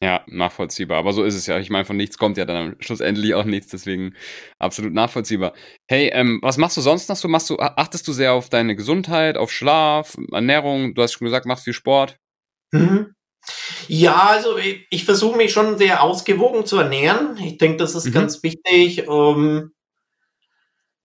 Ja, 0.00 0.22
nachvollziehbar. 0.28 0.98
Aber 0.98 1.12
so 1.12 1.24
ist 1.24 1.34
es 1.34 1.46
ja. 1.46 1.58
Ich 1.58 1.70
meine, 1.70 1.84
von 1.84 1.96
nichts 1.96 2.18
kommt 2.18 2.36
ja 2.36 2.44
dann 2.44 2.76
schlussendlich 2.78 3.34
auch 3.34 3.44
nichts, 3.44 3.68
deswegen 3.68 4.14
absolut 4.58 4.92
nachvollziehbar. 4.92 5.54
Hey, 5.88 6.10
ähm, 6.12 6.38
was 6.40 6.56
machst 6.56 6.76
du 6.76 6.80
sonst 6.80 7.08
noch 7.08 7.16
so? 7.16 7.26
Machst 7.26 7.50
du, 7.50 7.58
achtest 7.58 8.06
du 8.06 8.12
sehr 8.12 8.32
auf 8.32 8.48
deine 8.48 8.76
Gesundheit, 8.76 9.36
auf 9.36 9.50
Schlaf, 9.50 10.16
Ernährung? 10.30 10.94
Du 10.94 11.02
hast 11.02 11.14
schon 11.14 11.24
gesagt, 11.24 11.46
machst 11.46 11.64
viel 11.64 11.72
Sport. 11.72 12.16
Mhm. 12.72 13.14
Ja, 13.88 14.28
also 14.28 14.56
ich, 14.58 14.86
ich 14.90 15.04
versuche 15.04 15.36
mich 15.36 15.52
schon 15.52 15.78
sehr 15.78 16.02
ausgewogen 16.02 16.64
zu 16.64 16.78
ernähren. 16.78 17.36
Ich 17.38 17.58
denke, 17.58 17.78
das 17.78 17.94
ist 17.96 18.06
mhm. 18.06 18.12
ganz 18.12 18.42
wichtig. 18.44 19.08
Ähm, 19.08 19.72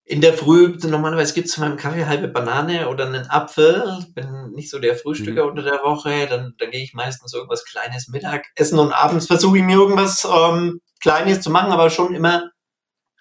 in 0.06 0.20
der 0.20 0.34
Früh, 0.34 0.76
normalerweise 0.84 1.34
gibt 1.34 1.48
es 1.48 1.54
zu 1.54 1.62
meinem 1.62 1.78
Kaffee 1.78 2.06
halbe 2.06 2.28
Banane 2.28 2.89
oder 2.89 3.06
einen 3.06 3.30
Apfel. 3.30 4.00
Ich 4.00 4.13
bin 4.13 4.52
nicht 4.52 4.70
so 4.70 4.80
der 4.80 4.98
Frühstücker 4.98 5.44
mhm. 5.44 5.52
unter 5.52 5.63
der 5.63 5.82
Woche. 5.84 6.28
Dann, 6.28 6.56
dann 6.58 6.72
gehe 6.72 6.84
ich 6.84 6.94
meistens 6.94 7.34
irgendwas 7.34 7.63
Kleines 7.63 8.10
Mittagessen 8.10 8.80
und 8.80 8.92
abends 8.92 9.28
versuche 9.28 9.60
ich 9.60 9.63
mir 9.63 9.78
irgendwas 9.78 10.26
ähm, 10.30 10.82
Kleines 11.02 11.42
zu 11.42 11.50
machen, 11.50 11.72
aber 11.72 11.89
schon 11.89 12.16
immer 12.16 12.52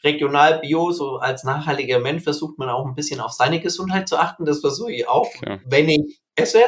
regional 0.03 0.59
bio, 0.59 0.90
so 0.90 1.18
als 1.18 1.45
nachhaltiger 1.45 2.01
Mensch 2.01 2.25
versucht 2.25 2.59
man 2.59 2.68
auch 2.68 2.85
ein 2.85 2.97
bisschen 2.97 3.21
auf 3.21 3.33
seine 3.33 3.61
Gesundheit 3.61 4.09
zu 4.09 4.16
achten. 4.18 4.45
Das 4.45 4.61
versuche 4.61 4.92
ich 4.92 5.09
auch, 5.09 5.31
ja. 5.47 5.61
wenn 5.64 5.88
ich 5.88 6.21
esse. 6.35 6.64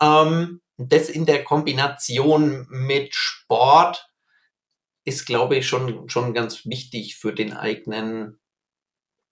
Ähm, 0.00 0.60
das 0.78 1.08
in 1.08 1.26
der 1.26 1.42
Kombination 1.42 2.66
mit 2.70 3.14
Sport 3.14 4.08
ist, 5.04 5.26
glaube 5.26 5.56
ich, 5.56 5.68
schon, 5.68 6.08
schon 6.08 6.32
ganz 6.32 6.64
wichtig 6.64 7.16
für 7.16 7.32
den 7.32 7.52
eigenen 7.52 8.40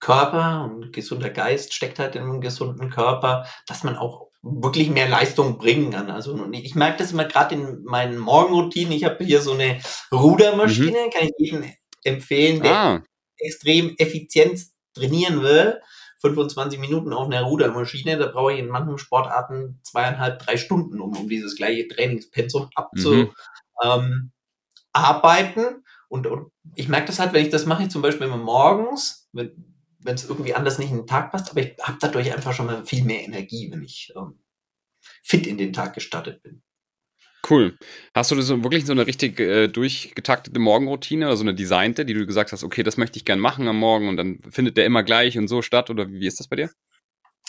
Körper 0.01 0.65
und 0.65 0.93
gesunder 0.93 1.31
Geist 1.31 1.75
steckt 1.75 1.99
halt 1.99 2.17
in 2.17 2.23
einem 2.23 2.41
gesunden 2.41 2.91
Körper, 2.91 3.47
dass 3.67 3.85
man 3.85 3.97
auch 3.97 4.31
wirklich 4.43 4.89
mehr 4.89 5.09
Leistung 5.09 5.59
bringen 5.59 5.93
kann. 5.93 6.11
Also 6.11 6.49
ich 6.53 6.75
merke 6.75 6.99
das 6.99 7.13
immer 7.13 7.27
gerade 7.27 7.55
in 7.55 7.85
meinen 7.85 8.19
Morgenroutinen. 8.19 8.93
Ich 8.93 9.05
habe 9.05 9.23
hier 9.23 9.43
so 9.43 9.53
eine 9.53 9.81
Rudermaschine, 10.11 11.07
mhm. 11.07 11.11
kann 11.11 11.29
ich 11.29 11.33
jedem 11.37 11.65
empfehlen, 12.05 12.63
der 12.63 12.75
ah. 12.75 13.03
extrem 13.37 13.95
effizient 13.99 14.61
trainieren 14.95 15.43
will. 15.43 15.79
25 16.23 16.79
Minuten 16.79 17.13
auf 17.13 17.27
einer 17.27 17.43
Rudermaschine, 17.43 18.19
da 18.19 18.27
brauche 18.27 18.53
ich 18.53 18.59
in 18.59 18.69
manchen 18.69 18.99
Sportarten 18.99 19.81
zweieinhalb, 19.83 20.39
drei 20.39 20.57
Stunden, 20.59 21.01
um, 21.01 21.17
um 21.17 21.29
dieses 21.29 21.57
gleiche 21.57 21.89
Trainingspensum 21.89 22.69
abzuarbeiten. 22.75 24.33
Mhm. 25.63 25.69
Ähm, 25.69 25.85
und, 26.09 26.27
und 26.27 26.51
ich 26.75 26.89
merke 26.89 27.07
das 27.07 27.21
halt, 27.21 27.33
wenn 27.33 27.45
ich 27.45 27.51
das 27.51 27.67
mache, 27.67 27.89
zum 27.89 28.03
Beispiel 28.03 28.27
immer 28.27 28.37
morgens, 28.37 29.29
wenn 29.33 29.70
es 30.05 30.29
irgendwie 30.29 30.55
anders 30.55 30.79
nicht 30.79 30.91
in 30.91 30.99
den 30.99 31.07
Tag 31.07 31.31
passt, 31.31 31.51
aber 31.51 31.61
ich 31.61 31.77
habe 31.83 31.99
dadurch 32.01 32.33
einfach 32.33 32.53
schon 32.53 32.67
mal 32.67 32.85
viel 32.85 33.05
mehr 33.05 33.23
Energie, 33.23 33.71
wenn 33.71 33.83
ich 33.83 34.13
ähm, 34.17 34.39
fit 35.23 35.47
in 35.47 35.59
den 35.59 35.73
Tag 35.73 35.95
gestartet 35.95 36.43
bin. 36.43 36.63
Cool. 37.49 37.77
Hast 38.15 38.31
du 38.31 38.41
so 38.41 38.63
wirklich 38.63 38.87
so 38.87 38.93
eine 38.93 39.07
richtig 39.07 39.41
äh, 39.41 39.69
durchgetaktete 39.69 40.61
Morgenroutine 40.61 41.27
oder 41.27 41.37
so 41.37 41.43
eine 41.43 41.55
designte, 41.55 42.05
die 42.05 42.15
du 42.15 42.27
gesagt 42.27 42.53
hast, 42.53 42.65
okay, 42.65 42.83
das 42.83 42.97
möchte 42.97 43.17
ich 43.17 43.25
gern 43.25 43.41
machen 43.41 43.67
am 43.67 43.79
Morgen 43.79 44.09
und 44.09 44.17
dann 44.17 44.41
findet 44.51 44.77
der 44.77 44.85
immer 44.85 45.03
gleich 45.03 45.39
und 45.39 45.49
so 45.49 45.63
statt 45.63 45.91
oder 45.91 46.11
wie 46.11 46.27
ist 46.27 46.39
das 46.39 46.49
bei 46.49 46.57
dir? 46.57 46.71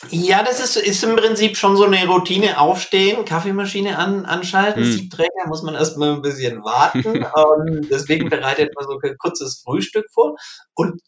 Ja, 0.09 0.43
das 0.43 0.59
ist, 0.59 0.77
ist 0.77 1.03
im 1.03 1.15
Prinzip 1.15 1.55
schon 1.57 1.77
so 1.77 1.83
eine 1.83 2.07
Routine. 2.07 2.59
Aufstehen, 2.59 3.23
Kaffeemaschine 3.23 3.99
an, 3.99 4.25
anschalten, 4.25 4.83
hm. 4.83 4.91
Siebträger 4.91 5.47
muss 5.47 5.61
man 5.61 5.75
erstmal 5.75 6.13
ein 6.13 6.23
bisschen 6.23 6.63
warten. 6.63 7.03
ähm, 7.15 7.87
deswegen 7.89 8.29
bereitet 8.29 8.73
man 8.75 8.85
so 8.85 8.99
ein 8.99 9.17
kurzes 9.19 9.61
Frühstück 9.63 10.07
vor. 10.11 10.35
Und 10.73 10.99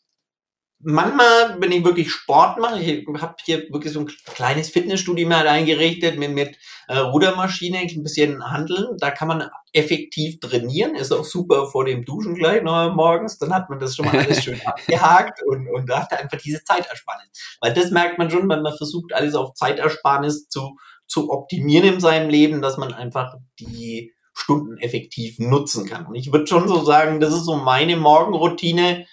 manchmal, 0.84 1.60
wenn 1.60 1.72
ich 1.72 1.84
wirklich 1.84 2.12
Sport 2.12 2.60
mache, 2.60 2.80
ich 2.80 3.06
habe 3.22 3.36
hier 3.44 3.60
wirklich 3.72 3.94
so 3.94 4.02
ein 4.02 4.12
kleines 4.34 4.70
Fitnessstudio 4.70 5.28
mal 5.28 5.48
eingerichtet 5.48 6.18
mit, 6.18 6.32
mit 6.32 6.58
äh, 6.88 6.98
Rudermaschine, 6.98 7.80
ein 7.80 8.04
bisschen 8.04 8.44
handeln. 8.50 8.98
Da 8.98 9.12
kann 9.12 9.28
man 9.28 9.50
effektiv 9.72 10.40
trainieren, 10.40 10.96
ist 10.96 11.12
auch 11.12 11.24
super 11.24 11.68
vor 11.68 11.86
dem 11.86 12.06
Duschen 12.06 12.36
gleich 12.36 12.62
noch 12.64 12.94
morgens. 12.94 13.38
Dann 13.38 13.54
hat 13.54 13.70
man 13.70 13.80
das 13.80 13.96
schon 13.96 14.06
mal 14.06 14.18
alles 14.18 14.44
schön 14.44 14.62
abgehakt 14.66 15.42
und, 15.46 15.68
und 15.70 15.90
da 15.90 16.02
hat 16.02 16.12
er 16.12 16.20
einfach 16.20 16.38
diese 16.38 16.64
Zeitersparnis. 16.64 17.28
Weil 17.62 17.74
das 17.74 17.92
merkt 17.92 18.18
man 18.18 18.30
schon, 18.30 18.50
wenn 18.50 18.62
man 18.62 18.78
versucht, 18.78 19.14
alles 19.14 19.36
auf 19.36 19.54
Zeitersparnis 19.54 20.48
zu, 20.50 20.78
zu 21.08 21.32
optimieren 21.32 21.96
in 21.96 22.00
seinem 22.00 22.30
Leben, 22.30 22.62
dass 22.62 22.78
man 22.78 22.94
einfach 22.94 23.36
die 23.60 24.14
Stunden 24.34 24.78
effektiv 24.78 25.40
nutzen 25.40 25.86
kann. 25.86 26.08
Und 26.08 26.16
ich 26.16 26.32
würde 26.32 26.48
schon 26.48 26.68
so 26.68 26.84
sagen, 26.84 27.20
das 27.20 27.34
ist 27.34 27.46
so 27.46 27.56
meine 27.56 27.98
Morgenroutine. 27.98 29.06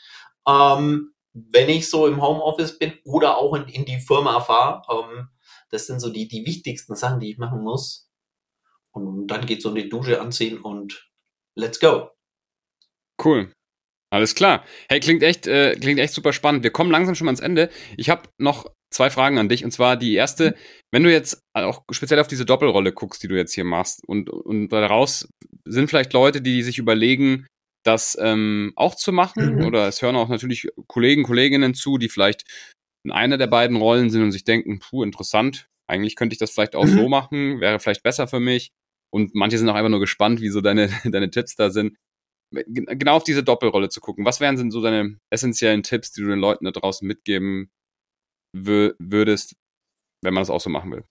Ähm, 0.49 1.13
wenn 1.51 1.69
ich 1.69 1.89
so 1.89 2.07
im 2.07 2.23
Homeoffice 2.23 2.79
bin 2.79 2.95
oder 3.05 3.39
auch 3.39 3.55
in, 3.55 3.65
in 3.69 3.85
die 3.85 4.01
Firma 4.01 4.41
fahre. 4.41 4.83
Ähm, 4.91 5.29
das 5.71 5.87
sind 5.87 6.01
so 6.01 6.11
die, 6.11 6.29
die 6.29 6.45
wichtigsten 6.47 6.97
Sachen, 6.97 7.21
die 7.21 7.31
ich 7.31 7.39
machen 7.39 7.63
muss. 7.63 8.11
Und 8.93 9.29
dann 9.29 9.47
geht 9.47 9.63
so 9.63 9.69
in 9.71 9.77
die 9.77 9.89
Dusche 9.89 10.21
anziehen 10.21 10.59
und 10.59 11.09
let's 11.55 11.79
go. 11.79 12.11
Cool. 13.23 13.53
Alles 14.13 14.35
klar. 14.35 14.65
Hey, 14.89 14.99
klingt 14.99 15.23
echt, 15.23 15.47
äh, 15.47 15.77
klingt 15.77 16.01
echt 16.01 16.15
super 16.15 16.33
spannend. 16.33 16.65
Wir 16.65 16.73
kommen 16.73 16.91
langsam 16.91 17.15
schon 17.15 17.27
mal 17.27 17.31
ans 17.31 17.41
Ende. 17.41 17.71
Ich 17.97 18.11
habe 18.11 18.29
noch 18.39 18.67
zwei 18.91 19.09
Fragen 19.09 19.39
an 19.39 19.49
dich. 19.49 19.65
Und 19.65 19.71
zwar 19.71 19.97
die 19.97 20.15
erste, 20.15 20.57
wenn 20.91 21.05
du 21.05 21.13
jetzt 21.13 21.41
auch 21.55 21.85
speziell 21.93 22.19
auf 22.19 22.27
diese 22.27 22.45
Doppelrolle 22.45 22.93
guckst, 22.93 23.23
die 23.23 23.29
du 23.29 23.37
jetzt 23.37 23.55
hier 23.55 23.65
machst, 23.65 24.03
und, 24.07 24.29
und 24.29 24.71
daraus 24.71 25.29
sind 25.65 25.89
vielleicht 25.89 26.13
Leute, 26.13 26.43
die 26.43 26.63
sich 26.63 26.79
überlegen, 26.79 27.47
das 27.85 28.17
ähm, 28.21 28.73
auch 28.77 28.95
zu 28.95 29.13
machen. 29.13 29.57
Mhm. 29.57 29.65
Oder 29.65 29.89
es 29.89 30.03
hören 30.03 30.17
auch 30.17 30.29
natürlich 30.29 30.69
Kollegen, 30.87 31.23
Kolleginnen 31.23 31.75
zu, 31.75 31.99
die 31.99 32.09
vielleicht 32.09 32.45
in 33.05 33.11
einer 33.11 33.39
der 33.39 33.47
beiden 33.47 33.77
Rollen 33.77 34.11
sind 34.11 34.23
und 34.23 34.33
sich 34.33 34.45
denken, 34.45 34.79
puh, 34.79 35.03
interessant, 35.03 35.69
eigentlich 35.89 36.17
könnte 36.17 36.35
ich 36.35 36.39
das 36.39 36.51
vielleicht 36.51 36.77
auch 36.77 36.85
mhm. 36.85 36.97
so 36.97 37.09
machen, 37.09 37.61
wäre 37.61 37.81
vielleicht 37.81 38.03
besser 38.03 38.29
für 38.29 38.41
mich. 38.41 38.71
Und 39.13 39.35
manche 39.35 39.59
sind 39.59 39.69
auch 39.69 39.75
einfach 39.75 39.91
nur 39.91 40.01
gespannt, 40.01 40.41
wie 40.41 40.51
so 40.51 40.61
deine, 40.61 40.89
deine 41.05 41.31
Tipps 41.31 41.57
da 41.57 41.71
sind. 41.71 41.97
Genau 42.53 43.17
auf 43.17 43.25
diese 43.25 43.45
Doppelrolle 43.45 43.89
zu 43.89 44.01
gucken. 44.01 44.25
Was 44.25 44.41
wären 44.41 44.57
denn 44.57 44.71
so 44.71 44.83
deine 44.83 45.19
essentiellen 45.31 45.85
Tipps, 45.85 46.11
die 46.11 46.21
du 46.21 46.29
den 46.29 46.41
Leuten 46.41 46.65
da 46.65 46.73
draußen 46.73 47.07
mitgeben 47.07 47.71
würdest, 48.53 49.55
wenn 50.23 50.35
man 50.35 50.41
das 50.41 50.51
auch 50.51 50.61
so 50.61 50.69
machen 50.69 50.91
will? 50.91 51.05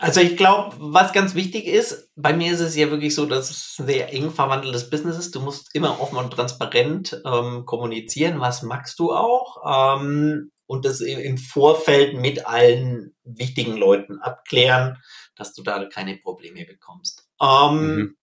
Also 0.00 0.20
ich 0.20 0.36
glaube, 0.36 0.76
was 0.78 1.12
ganz 1.12 1.34
wichtig 1.34 1.66
ist, 1.66 2.10
bei 2.16 2.32
mir 2.32 2.52
ist 2.52 2.60
es 2.60 2.76
ja 2.76 2.90
wirklich 2.90 3.14
so, 3.14 3.26
dass 3.26 3.50
es 3.50 3.76
ein 3.78 3.86
sehr 3.86 4.12
eng 4.12 4.30
verwandeltes 4.30 4.90
Business 4.90 5.18
ist. 5.18 5.34
Du 5.34 5.40
musst 5.40 5.74
immer 5.74 6.00
offen 6.00 6.18
und 6.18 6.32
transparent 6.32 7.20
ähm, 7.24 7.64
kommunizieren, 7.64 8.40
was 8.40 8.62
magst 8.62 8.98
du 8.98 9.12
auch. 9.12 9.98
Ähm, 9.98 10.50
und 10.66 10.84
das 10.84 11.00
im 11.00 11.38
Vorfeld 11.38 12.16
mit 12.16 12.46
allen 12.46 13.14
wichtigen 13.22 13.76
Leuten 13.76 14.18
abklären, 14.18 14.98
dass 15.36 15.52
du 15.52 15.62
da 15.62 15.84
keine 15.86 16.16
Probleme 16.16 16.64
bekommst. 16.64 17.28
Ähm, 17.40 17.96
mhm. 17.96 18.16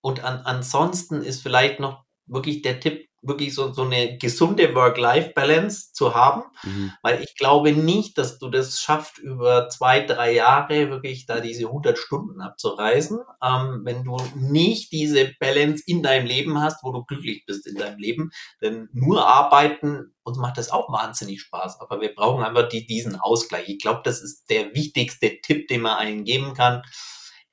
Und 0.00 0.24
an, 0.24 0.40
ansonsten 0.44 1.22
ist 1.22 1.42
vielleicht 1.42 1.80
noch 1.80 2.04
wirklich 2.26 2.62
der 2.62 2.80
Tipp, 2.80 3.09
wirklich 3.22 3.54
so, 3.54 3.72
so 3.72 3.82
eine 3.82 4.16
gesunde 4.16 4.74
Work-Life-Balance 4.74 5.92
zu 5.92 6.14
haben, 6.14 6.42
mhm. 6.62 6.92
weil 7.02 7.22
ich 7.22 7.34
glaube 7.36 7.72
nicht, 7.72 8.16
dass 8.16 8.38
du 8.38 8.48
das 8.48 8.80
schaffst, 8.80 9.18
über 9.18 9.68
zwei, 9.68 10.00
drei 10.00 10.32
Jahre 10.32 10.90
wirklich 10.90 11.26
da 11.26 11.40
diese 11.40 11.66
100 11.66 11.98
Stunden 11.98 12.40
abzureisen, 12.40 13.20
ähm, 13.42 13.82
wenn 13.84 14.04
du 14.04 14.16
nicht 14.34 14.92
diese 14.92 15.32
Balance 15.38 15.82
in 15.86 16.02
deinem 16.02 16.26
Leben 16.26 16.60
hast, 16.60 16.82
wo 16.82 16.92
du 16.92 17.04
glücklich 17.04 17.44
bist 17.46 17.66
in 17.66 17.76
deinem 17.76 17.98
Leben. 17.98 18.30
Denn 18.62 18.88
nur 18.92 19.26
arbeiten, 19.26 20.14
uns 20.22 20.38
macht 20.38 20.56
das 20.56 20.70
auch 20.70 20.90
wahnsinnig 20.90 21.42
Spaß, 21.42 21.80
aber 21.80 22.00
wir 22.00 22.14
brauchen 22.14 22.42
einfach 22.42 22.68
die, 22.68 22.86
diesen 22.86 23.16
Ausgleich. 23.16 23.68
Ich 23.68 23.80
glaube, 23.80 24.00
das 24.04 24.22
ist 24.22 24.48
der 24.48 24.74
wichtigste 24.74 25.40
Tipp, 25.42 25.68
den 25.68 25.82
man 25.82 25.98
einen 25.98 26.24
geben 26.24 26.54
kann, 26.54 26.82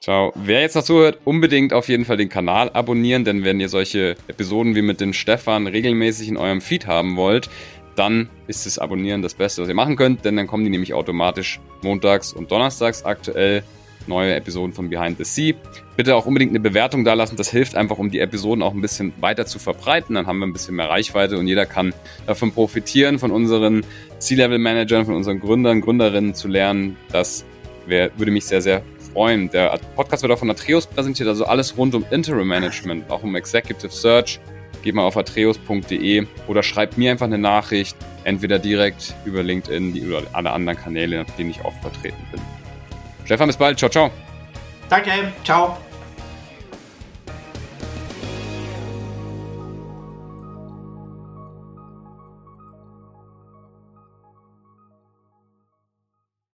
Ciao. 0.01 0.33
Wer 0.35 0.61
jetzt 0.61 0.75
noch 0.75 0.83
zuhört, 0.83 1.19
unbedingt 1.25 1.73
auf 1.73 1.87
jeden 1.87 2.05
Fall 2.05 2.17
den 2.17 2.27
Kanal 2.27 2.71
abonnieren, 2.71 3.23
denn 3.23 3.45
wenn 3.45 3.61
ihr 3.61 3.69
solche 3.69 4.17
Episoden 4.27 4.75
wie 4.75 4.81
mit 4.81 4.99
dem 4.99 5.13
Stefan 5.13 5.67
regelmäßig 5.67 6.27
in 6.27 6.35
eurem 6.35 6.59
Feed 6.59 6.87
haben 6.87 7.15
wollt, 7.15 7.49
dann 7.95 8.29
ist 8.47 8.65
das 8.65 8.79
Abonnieren 8.79 9.21
das 9.21 9.33
Beste, 9.33 9.61
was 9.61 9.69
ihr 9.69 9.75
machen 9.75 9.95
könnt, 9.95 10.25
denn 10.25 10.35
dann 10.35 10.47
kommen 10.47 10.63
die 10.63 10.69
nämlich 10.69 10.93
automatisch 10.93 11.59
montags 11.81 12.33
und 12.33 12.51
donnerstags 12.51 13.05
aktuell 13.05 13.63
neue 14.07 14.35
Episoden 14.35 14.73
von 14.73 14.89
Behind 14.89 15.17
the 15.17 15.23
Sea. 15.23 15.53
Bitte 15.95 16.15
auch 16.15 16.25
unbedingt 16.25 16.51
eine 16.51 16.59
Bewertung 16.59 17.03
da 17.03 17.13
lassen. 17.13 17.37
Das 17.37 17.49
hilft 17.49 17.75
einfach, 17.75 17.97
um 17.97 18.09
die 18.09 18.19
Episoden 18.19 18.61
auch 18.61 18.73
ein 18.73 18.81
bisschen 18.81 19.13
weiter 19.21 19.45
zu 19.45 19.59
verbreiten. 19.59 20.15
Dann 20.15 20.27
haben 20.27 20.39
wir 20.39 20.47
ein 20.47 20.53
bisschen 20.53 20.75
mehr 20.75 20.89
Reichweite 20.89 21.37
und 21.37 21.47
jeder 21.47 21.65
kann 21.65 21.93
davon 22.25 22.51
profitieren, 22.51 23.19
von 23.19 23.31
unseren 23.31 23.85
C-Level-Managern, 24.19 25.05
von 25.05 25.15
unseren 25.15 25.39
Gründern, 25.39 25.81
Gründerinnen 25.81 26.33
zu 26.33 26.47
lernen. 26.47 26.97
Das 27.11 27.45
wär, 27.85 28.11
würde 28.17 28.31
mich 28.31 28.45
sehr, 28.45 28.61
sehr 28.61 28.81
freuen. 29.13 29.49
Der 29.51 29.79
Podcast 29.95 30.23
wird 30.23 30.31
auch 30.31 30.39
von 30.39 30.49
Atreus 30.49 30.87
präsentiert, 30.87 31.29
also 31.29 31.45
alles 31.45 31.77
rund 31.77 31.95
um 31.95 32.05
Interim 32.11 32.47
Management, 32.47 33.09
auch 33.09 33.23
um 33.23 33.35
Executive 33.35 33.91
Search. 33.91 34.39
Geht 34.83 34.95
mal 34.95 35.03
auf 35.03 35.17
atreus.de 35.17 36.27
oder 36.47 36.61
schreibt 36.61 36.97
mir 36.97 37.11
einfach 37.11 37.25
eine 37.25 37.37
Nachricht, 37.37 37.95
entweder 38.23 38.59
direkt 38.59 39.15
über 39.25 39.41
LinkedIn 39.41 40.07
oder 40.07 40.23
alle 40.33 40.51
anderen 40.51 40.77
Kanäle, 40.77 41.21
auf 41.21 41.35
denen 41.37 41.49
ich 41.49 41.63
auch 41.63 41.73
vertreten 41.81 42.21
bin. 42.31 42.41
Stefan, 43.25 43.47
bis 43.47 43.57
bald. 43.57 43.79
Ciao, 43.79 43.89
ciao. 43.89 44.11
Danke. 44.89 45.11
Ciao. 45.43 45.77